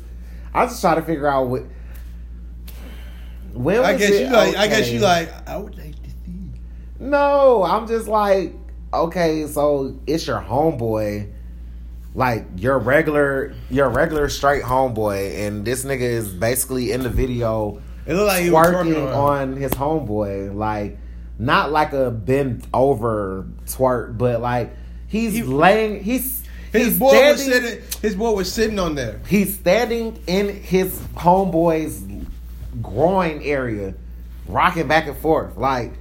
[0.53, 1.63] I just try to figure out what.
[3.53, 4.55] When I guess you like.
[4.55, 5.29] I guess you like.
[5.47, 6.51] I would like to see.
[6.99, 8.53] No, I'm just like,
[8.93, 11.31] okay, so it's your homeboy,
[12.13, 17.81] like your regular, your regular straight homeboy, and this nigga is basically in the video
[18.05, 19.51] It looked like he was twerking on.
[19.53, 20.97] on his homeboy, like
[21.39, 24.75] not like a bent over twerk, but like
[25.07, 27.81] he's He- laying, he's His he's boy was sitting.
[28.01, 29.19] His boy was sitting on there.
[29.27, 32.03] he's standing in his homeboy's
[32.81, 33.95] groin area,
[34.47, 35.57] rocking back and forth.
[35.57, 35.93] Like,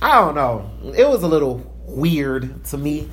[0.00, 0.70] I don't know.
[0.96, 3.08] It was a little weird to me,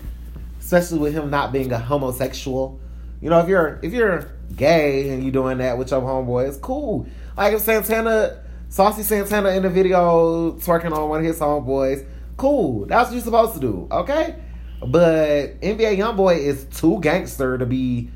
[0.60, 2.80] especially with him not being a homosexual.
[3.22, 6.58] You know, if you're if you're gay and you're doing that with your homeboy, it's
[6.58, 7.08] cool.
[7.38, 8.43] Like if Santana,
[8.74, 12.08] Saucy Santana in the video twerking on one of his homeboys,
[12.38, 12.88] cool.
[12.88, 14.34] That's what you're supposed to do, okay?
[14.80, 18.10] But NBA YoungBoy is too gangster to be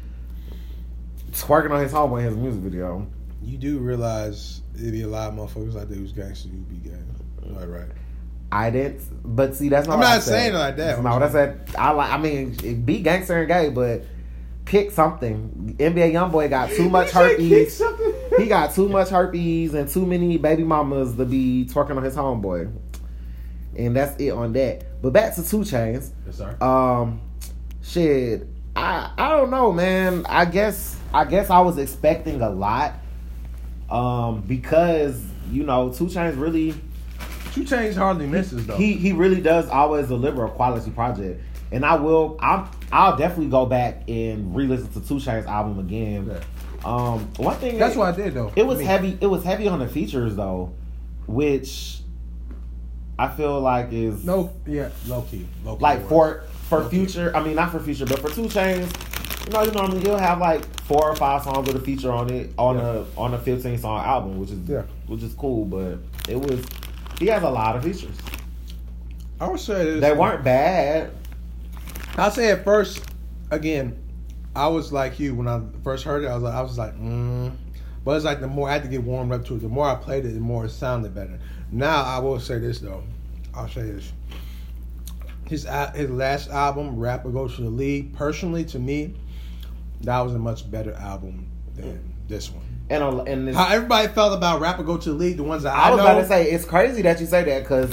[1.29, 3.05] twerking on his homeboy in his music video.
[3.43, 6.47] You do realize it'd be a lot of motherfuckers like that who's gangster.
[6.47, 6.97] You'd be gay.
[7.51, 7.91] Right, right.
[8.51, 9.93] I didn't, but see, that's not.
[9.93, 10.87] I'm not saying it like that.
[10.87, 11.69] That's not what I said.
[11.77, 12.11] I like.
[12.11, 14.05] I mean, it be gangster and gay, but
[14.67, 15.75] pick something.
[15.79, 17.81] NBA YoungBoy got too much herpes.
[18.37, 22.15] he got too much herpes and too many baby mamas to be twerking on his
[22.15, 22.71] homeboy,
[23.77, 24.83] and that's it on that.
[25.01, 26.11] But back to Two Chainz.
[26.25, 26.57] Yes, sir.
[26.61, 27.21] Um,
[27.81, 28.47] shit.
[28.75, 30.25] I I don't know, man.
[30.27, 32.93] I guess I guess I was expecting a lot.
[33.89, 36.73] Um, because you know, Two Chainz really
[37.53, 38.75] Two Chainz hardly misses though.
[38.75, 41.41] he he really does always deliver a quality project,
[41.71, 42.37] and I will.
[42.41, 46.27] I'm I'll definitely go back and re-listen to Two Chainz album again.
[46.31, 46.39] Yeah.
[46.85, 48.51] Um, one thing That's that- what I did though.
[48.55, 48.85] it was Me.
[48.85, 49.17] heavy.
[49.19, 50.73] It was heavy on the features though,
[51.25, 51.99] which
[53.19, 55.81] I feel like is No, yeah, low key, low key.
[55.81, 56.09] like was.
[56.09, 57.35] for for future.
[57.35, 58.93] I mean, not for future, but for Two Chainz.
[59.47, 62.29] You know, you normally he'll have like four or five songs with a feature on
[62.29, 63.03] it on Yeah.
[63.17, 64.83] a on a fifteen song album, which is Yeah.
[65.07, 65.65] which is cool.
[65.65, 65.99] But
[66.29, 66.63] it was
[67.19, 68.15] he has a lot of features.
[69.39, 70.01] I would say this.
[70.01, 71.11] They weren't bad.
[72.17, 73.03] I'll say at first,
[73.51, 73.97] again,
[74.55, 76.27] I was like you when I first heard it.
[76.27, 77.55] I was like, I was like, mm.
[78.03, 79.85] But it's like the more I had to get warmed up to it, the more
[79.85, 81.39] I played it, the more it sounded better.
[81.71, 83.03] Now I will say this though,
[83.53, 84.13] I'll say this.
[85.45, 89.13] His his last album, Rap or Goes to the League, personally to me,
[90.01, 92.65] that was a much better album than this one.
[92.89, 95.43] And on, and this, How everybody felt about Rap or Go to the League, the
[95.43, 96.05] ones that I, I was know.
[96.05, 97.91] about to say it's crazy that you say that because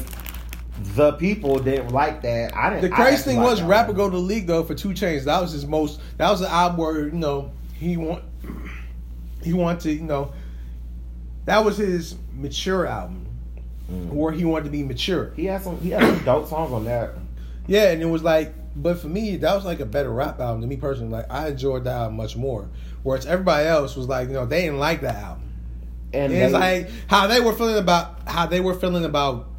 [0.94, 2.54] the people didn't like that.
[2.56, 2.82] I didn't.
[2.82, 3.96] The crazy actually thing liked was Rapper one.
[3.96, 5.24] Go to the League though for Two Chainz.
[5.24, 6.00] That was his most.
[6.18, 8.22] That was the album where you know he want
[9.42, 10.32] he wanted to you know
[11.44, 13.20] that was his mature album
[13.92, 14.08] Mm.
[14.14, 15.30] where he wanted to be mature.
[15.36, 15.78] He had some.
[15.82, 17.10] He had some dope songs on that.
[17.66, 20.62] Yeah, and it was like, but for me that was like a better rap album
[20.62, 21.10] to me personally.
[21.12, 22.66] Like I enjoyed that album much more.
[23.02, 25.42] Whereas everybody else was like, you know, they didn't like that album.
[26.14, 29.50] And And it's they- like how they were feeling about how they were feeling about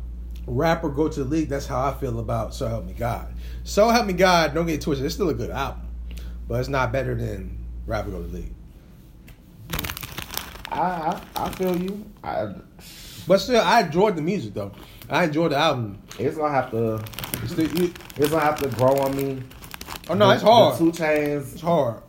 [0.48, 1.50] Rap or Go to the League.
[1.50, 3.34] That's how I feel about So Help Me God.
[3.64, 4.54] So Help Me God.
[4.54, 5.06] Don't get it twisted.
[5.06, 5.82] It's still a good album,
[6.48, 8.52] but it's not better than Rap or Go to the League.
[10.72, 12.06] I, I I feel you.
[12.24, 12.54] I,
[13.28, 14.72] But still, I enjoyed the music though.
[15.10, 16.00] I enjoyed the album.
[16.20, 16.96] it's gonna have to.
[17.44, 19.42] It's, still, it, It's gonna have to grow on me.
[20.10, 20.78] oh no, The- it's hard.
[20.78, 21.54] Two Chainz.
[21.54, 22.02] It's hard.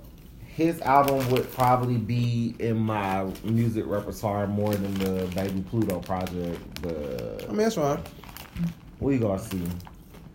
[0.47, 6.59] His album would probably be in my music repertoire more than the Baby Pluto project,
[6.87, 8.01] I mean, that's fine.
[9.01, 9.63] We gonna see.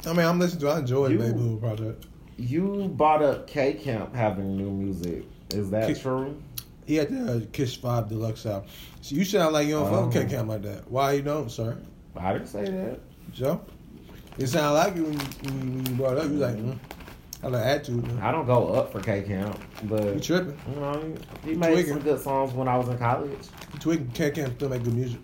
[0.05, 0.69] I mean, I'm listening to.
[0.69, 2.05] I enjoy You- the Baby Blue project.
[2.37, 5.25] You bought up K Camp having new music.
[5.53, 6.41] Is that K- true?
[6.85, 8.67] He had the uh, Kiss Five Deluxe album.
[9.01, 10.21] So you sound like you don't fuck with Oh.
[10.23, 10.89] K Camp like that.
[10.89, 11.77] Why you don't, sir?
[12.15, 12.99] I didn't say that.
[13.31, 13.61] Joe?
[14.39, 16.31] It sounded like you when you, when you brought it up.
[16.31, 16.77] You like, mm,
[17.43, 18.07] I like attitude.
[18.07, 18.17] Man.
[18.19, 20.57] I don't go up for K Camp, but You tripping?
[20.73, 21.13] you know,
[21.45, 23.31] he made some good songs when I was in college.
[23.85, 24.07] You?
[24.15, 25.19] K Camp still make good music.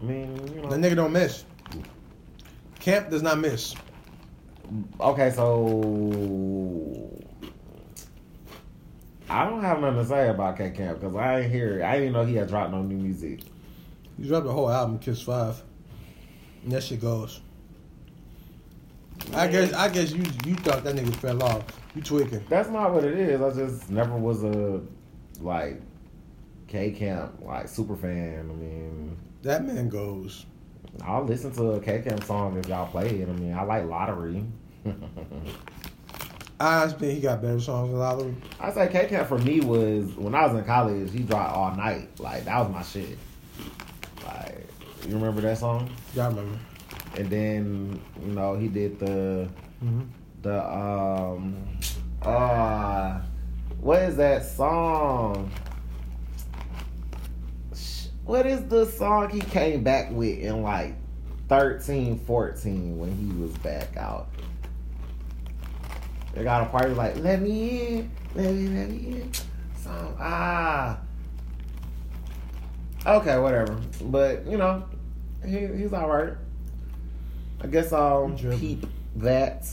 [0.00, 0.68] I mean, you know.
[0.70, 1.44] That nigga don't miss.
[2.84, 3.74] Camp does not miss.
[5.00, 7.10] Okay, so
[9.30, 11.82] I don't have nothing to say about K Camp because I ain't hear.
[11.82, 13.40] I didn't know he had dropped no new music.
[14.18, 15.62] He dropped a whole album, Kiss Five.
[16.62, 17.40] And that shit goes.
[19.32, 21.64] I guess I guess you you thought that nigga fell off.
[21.94, 22.44] You tweaking.
[22.50, 23.40] That's not what it is.
[23.40, 24.82] I just never was a
[25.40, 25.80] like
[26.68, 28.50] K Camp like super fan.
[28.50, 30.44] I mean, That man goes.
[31.02, 33.28] I'll listen to a K Camp song if y'all play it.
[33.28, 34.44] I mean, I like Lottery.
[36.60, 38.34] I think he got better songs than Lottery.
[38.60, 41.10] I say K Camp for me was when I was in college.
[41.12, 42.08] He dropped all night.
[42.20, 43.18] Like that was my shit.
[44.24, 44.66] Like
[45.06, 45.90] you remember that song?
[46.14, 46.58] Y'all remember?
[47.16, 49.48] And then you know he did the
[49.84, 50.02] Mm-hmm.
[50.42, 51.56] the um
[52.22, 53.20] uh
[53.80, 55.50] what is that song?
[58.24, 60.94] What is the song he came back with in like
[61.48, 64.28] 13, 14 when he was back out?
[66.32, 69.32] They got a party like let me in, let me let me in.
[69.76, 70.98] Song ah.
[73.06, 73.78] Okay, whatever.
[74.02, 74.84] But you know,
[75.46, 76.32] he he's all right.
[77.60, 79.66] I guess I'll keep that.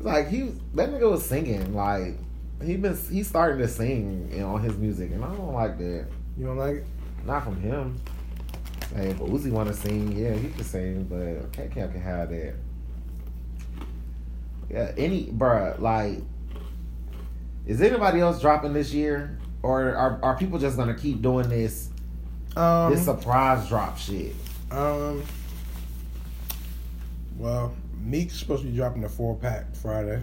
[0.00, 2.18] Like he that nigga was singing like
[2.64, 5.78] he been he's starting to sing you know, on his music and I don't like
[5.78, 6.06] that.
[6.36, 6.86] You don't like it?
[7.24, 8.00] Not from him.
[8.94, 12.30] Hey, if Uzi want to sing, yeah, he can sing, but K Camp can have
[12.30, 12.54] that.
[14.68, 16.18] Yeah, any bruh, like,
[17.66, 21.90] is anybody else dropping this year, or are are people just gonna keep doing this
[22.56, 24.34] Um, this surprise drop shit?
[24.70, 25.22] um.
[27.38, 30.20] Well, Meek's supposed to be dropping the four pack Friday.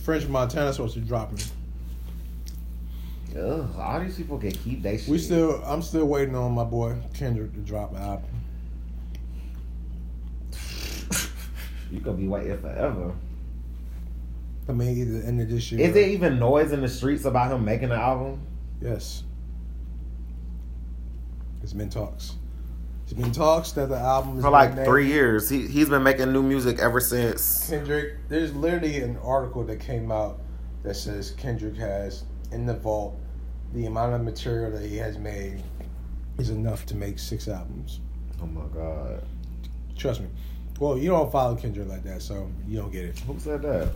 [0.00, 1.38] French Montana's supposed to be dropping.
[3.36, 5.08] Ugh, all these people can keep they shit.
[5.08, 8.24] We still, I'm still waiting on my boy Kendrick to drop an album.
[11.90, 13.12] you could be waiting forever.
[14.68, 15.80] I mean, either the end of this year.
[15.86, 18.40] Is there even noise in the streets about him making an album?
[18.82, 19.24] Yes.
[21.62, 22.34] It's been talks.
[23.04, 26.02] It's been talks that the album is For like named- three years, he he's been
[26.02, 27.68] making new music ever since.
[27.68, 28.16] Kendrick.
[28.28, 30.40] There's literally an article that came out
[30.82, 33.16] that says Kendrick has in the vault
[33.74, 35.62] the amount of material that he has made
[36.38, 38.00] is enough to make six albums.
[38.42, 39.22] Oh my god,
[39.96, 40.28] Trust me.
[40.78, 43.18] Well, you don't follow Kendrick like that, so you don't get it.
[43.20, 43.90] who said that?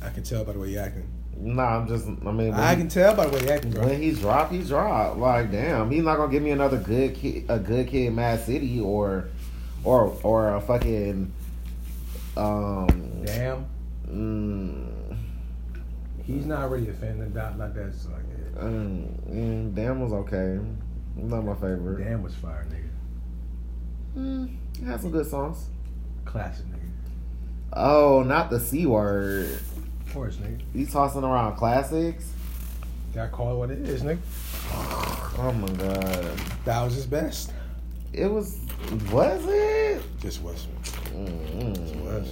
[0.00, 1.08] I can tell by the way you're acting.
[1.36, 2.06] Nah, I'm just.
[2.06, 3.86] I mean, I he, can tell by the way you're acting, bro.
[3.86, 5.18] when he dropped, he dropped.
[5.18, 8.80] Like, damn, he's not gonna give me another good kid, a good kid, m.A.A.d city,
[8.80, 9.28] or,
[9.82, 11.32] or, or a fucking,
[12.36, 13.66] um, Damn.
[14.08, 14.91] mm,
[16.24, 17.94] He's not really a fan of that like that.
[17.94, 20.60] So like, mm, mm, damn was okay.
[21.16, 22.04] Not my favorite.
[22.04, 24.20] Damn was fire, nigga.
[24.20, 25.66] Mm, he had some good songs.
[26.24, 26.88] Classic, nigga.
[27.72, 29.60] Oh, not the c word.
[30.06, 30.60] Of course, nigga.
[30.74, 32.32] You tossing around classics?
[33.14, 34.20] Gotta call it what it is, nigga.
[35.38, 36.40] Oh my god.
[36.64, 37.52] That was his best.
[38.12, 38.58] It was.
[39.10, 40.02] Was it?
[40.20, 40.66] Just was.
[41.14, 42.28] Mm, was.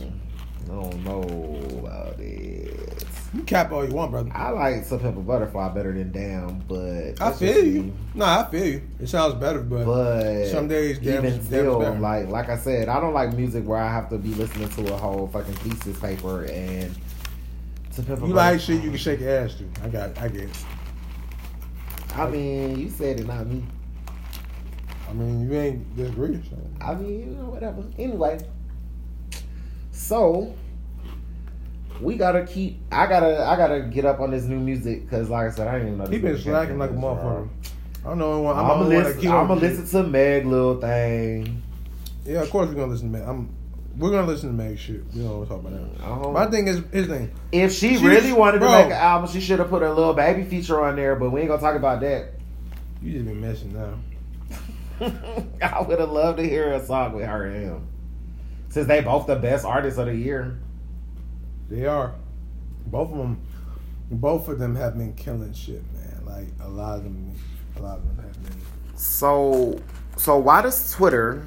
[0.65, 3.05] I don't know about it.
[3.33, 4.31] You cap all you want, brother.
[4.35, 7.83] I like To Pimp a Butterfly better than Damn, but I feel you.
[7.85, 7.93] me.
[8.15, 8.83] Nah, I feel you.
[8.99, 13.01] It sounds better, but, But Some days Damn even still, like like I said, I
[13.01, 16.45] don't like music where I have to be listening to a whole fucking thesis paper
[16.45, 16.93] and
[17.95, 19.85] to Pepper you like shit you can shake your ass to.
[19.85, 20.43] I got, I get.
[20.43, 20.65] It.
[22.17, 23.65] I mean, you said it, not me.
[25.09, 26.41] I mean, you ain't disagree.
[26.51, 26.57] So.
[26.81, 27.85] I mean, you know, whatever.
[27.99, 28.41] Anyway,
[30.01, 30.55] so
[32.01, 32.81] we gotta keep.
[32.91, 33.45] I gotta.
[33.47, 35.99] I gotta get up on this new music because, like I said, I didn't even
[35.99, 36.11] know.
[36.11, 37.49] He been slacking like a motherfucker.
[38.05, 38.47] I don't know.
[38.49, 39.31] I'm, I'm I'm gonna listen.
[39.31, 41.63] I'm gonna listen to Meg little thing.
[42.25, 43.29] Yeah, of course we're gonna listen to Meg.
[43.29, 43.55] I'm.
[43.99, 45.03] We're gonna listen to Meg shit.
[45.15, 46.05] We don't talk about that.
[46.07, 47.31] Um, My thing is his thing.
[47.53, 48.73] if she She's- really wanted to bro.
[48.73, 51.17] make an album, she should have put a Lil Baby feature on there.
[51.17, 52.35] But we ain't gonna talk about that.
[53.03, 53.95] You just been messing now.
[55.63, 57.87] I would have loved to hear a song with her and him,
[58.71, 60.59] since they both the best artists of the year.
[61.69, 62.15] They are.
[62.87, 63.43] Both of them.
[64.11, 66.23] Both of them have been killing shit, man.
[66.25, 67.35] Like a lot of them.
[67.77, 68.61] A lot of them have been.
[68.97, 69.81] So,
[70.17, 71.47] so why does Twitter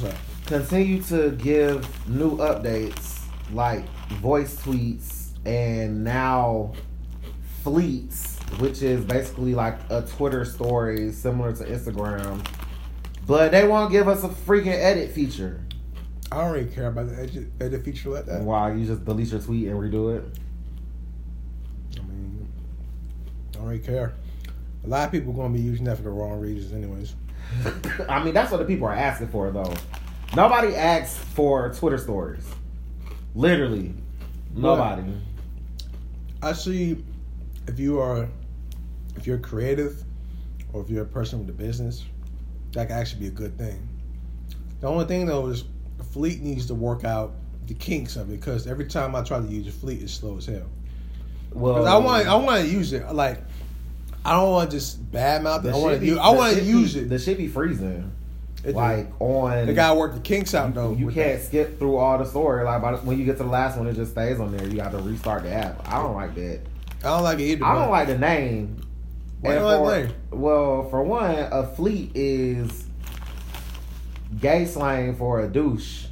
[0.00, 3.88] What's continue to give new updates like
[4.20, 6.72] voice tweets and now
[7.62, 12.46] fleets, which is basically like a Twitter story similar to Instagram,
[13.26, 15.60] but they won't give us a freaking edit feature.
[16.30, 18.42] I don't really care about the edit, edit feature like that.
[18.42, 20.24] Why you just delete your tweet and redo it?
[21.98, 22.48] I mean,
[23.52, 24.14] I don't really care.
[24.84, 27.14] A lot of people are gonna be using that for the wrong reasons, anyways.
[28.08, 29.74] I mean, that's what the people are asking for, though.
[30.34, 32.44] Nobody asks for Twitter stories.
[33.34, 33.94] Literally,
[34.54, 35.04] nobody.
[36.42, 37.04] I see
[37.66, 38.28] if you are
[39.16, 40.02] if you're creative
[40.72, 42.04] or if you're a person with a business,
[42.74, 43.88] that can actually be a good thing.
[44.80, 45.64] The only thing though is
[45.98, 47.32] the Fleet needs to work out
[47.66, 50.36] the kinks of it because every time I try to use a Fleet, it's slow
[50.36, 50.66] as hell.
[51.52, 53.40] Well, I want I want to use it like
[54.24, 55.74] I don't want to just badmouth it.
[55.74, 57.08] I want to use I want to use it.
[57.08, 58.12] The shit be freezing.
[58.64, 59.66] It- like on.
[59.66, 60.92] They gotta work the kinks out though.
[60.94, 61.46] You can't that.
[61.46, 62.64] skip through all the story.
[62.64, 64.66] Like by the, when you get to the last one, it just stays on there.
[64.66, 65.86] You got to restart the app.
[65.86, 66.60] I don't like that.
[67.00, 67.64] I don't like it either.
[67.64, 68.83] I don't like the name.
[69.44, 70.36] Why And for-?
[70.36, 72.84] Well, for one, a fleet is
[74.40, 76.06] gay slang for a douche.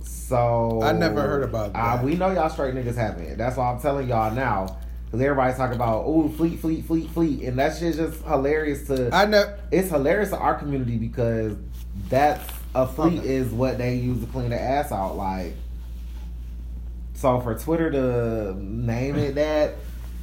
[0.00, 2.04] So I never heard about Uh, that.
[2.04, 3.36] we know y'all straight niggas have it.
[3.38, 4.76] That's why I'm telling y'all now.
[5.06, 7.42] Because everybody's talking about, oh, fleet, fleet, fleet, fleet.
[7.42, 9.14] And that shit's just hilarious to.
[9.14, 11.56] I know it's hilarious to our community because
[12.08, 12.42] that's
[12.74, 13.28] a fleet Okay.
[13.34, 15.16] is what they use to clean their ass out.
[15.16, 15.54] Like,
[17.14, 19.74] so for Twitter to name it that,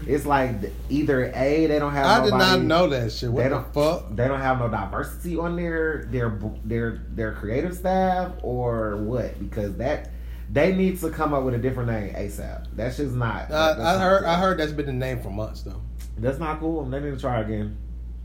[0.07, 0.55] it's like
[0.89, 2.05] either a they don't have.
[2.05, 3.31] I did not know that shit.
[3.31, 4.15] What they the don't fuck?
[4.15, 9.39] They don't have no diversity on their their their their creative staff or what?
[9.39, 10.11] Because that
[10.51, 12.67] they need to come up with a different name ASAP.
[12.75, 13.51] That's just not.
[13.51, 14.19] Uh, I heard.
[14.21, 14.29] cool.
[14.29, 15.81] I heard that's been the name for months though.
[16.17, 16.83] That's not cool.
[16.85, 17.77] They need to try again.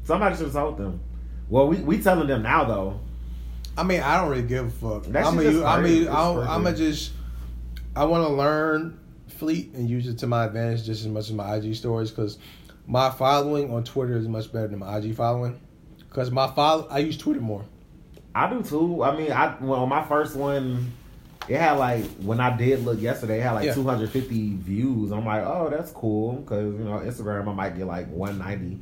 [0.04, 1.00] Somebody should have told them.
[1.48, 3.00] Well, we we telling them now though.
[3.78, 5.06] I mean, I don't really give a fuck.
[5.14, 7.12] I'm shit a, just I mean, I'm gonna just.
[7.94, 8.98] I want to learn
[9.36, 12.38] Fleet and use it to my advantage just as much as my IG stories because
[12.86, 15.60] my following on Twitter is much better than my IG following.
[15.98, 17.64] Because my follow, I use Twitter more.
[18.34, 19.02] I do too.
[19.02, 20.92] I mean, I well, on my first one,
[21.48, 23.74] it had like when I did look yesterday, it had like Yeah.
[23.74, 25.10] 250 views.
[25.12, 28.80] I'm like, oh, that's cool because you know Instagram I might get like 190.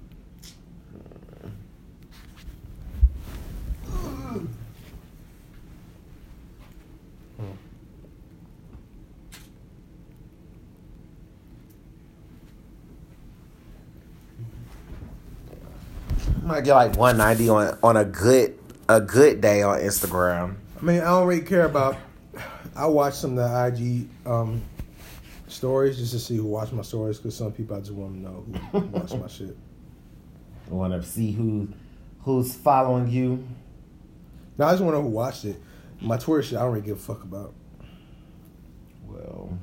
[16.55, 18.57] Might get like 190 on on a good
[18.88, 20.55] a good day on Instagram.
[20.80, 21.96] I mean, I don't really care about.
[22.76, 24.62] I watch some of the IG um,
[25.48, 28.20] stories just to see who watch my stories because some people I just want to
[28.20, 29.57] know who watch my shit.
[30.70, 31.70] I want to see who
[32.20, 33.44] who's following you.
[34.57, 35.61] Now I just want to know who watched it.
[36.00, 37.52] My Twitter shit, I don't really give a fuck about.
[39.09, 39.59] Well,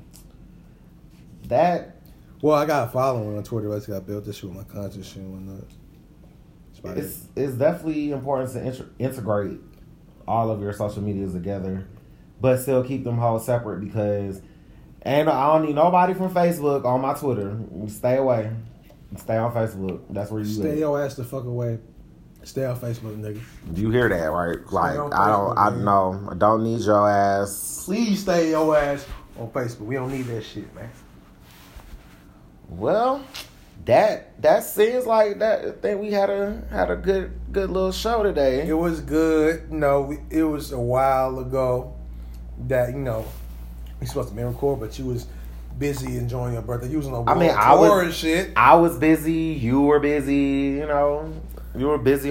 [1.44, 1.96] that
[2.42, 3.72] Well, I got a following on Twitter.
[3.72, 5.81] I just got built this shit with my shit and whatnot.
[6.84, 7.04] About it.
[7.04, 9.58] it's it's definitely important to inter- integrate
[10.26, 11.86] all of your social medias together,
[12.40, 14.40] but still keep them all separate because
[15.02, 17.56] and I don't need nobody from Facebook on my Twitter.
[17.88, 18.50] Stay away.
[19.16, 20.00] Stay on Facebook.
[20.10, 20.78] That's where you Stay at.
[20.78, 21.78] your ass the fuck away.
[22.44, 23.40] Stay on Facebook, nigga.
[23.74, 24.58] You hear that, right?
[24.72, 25.84] Like on I don't Facebook, I man.
[25.84, 27.82] know I don't need your ass.
[27.84, 29.06] Please stay your ass
[29.38, 29.80] on Facebook.
[29.86, 30.90] We don't need that shit, man.
[32.68, 33.22] Well,
[33.84, 35.64] that that seems like that.
[35.64, 38.66] I think we had a had a good good little show today.
[38.66, 39.62] It was good.
[39.70, 41.94] You know, it was a while ago
[42.68, 43.24] that you know
[44.00, 45.26] we supposed to be record, but you was
[45.78, 46.88] busy enjoying your birthday.
[46.90, 48.50] You was on a I mean, I was- and shit.
[48.56, 49.32] I was busy.
[49.32, 50.34] You were busy.
[50.78, 51.32] You know,
[51.76, 52.30] you were busy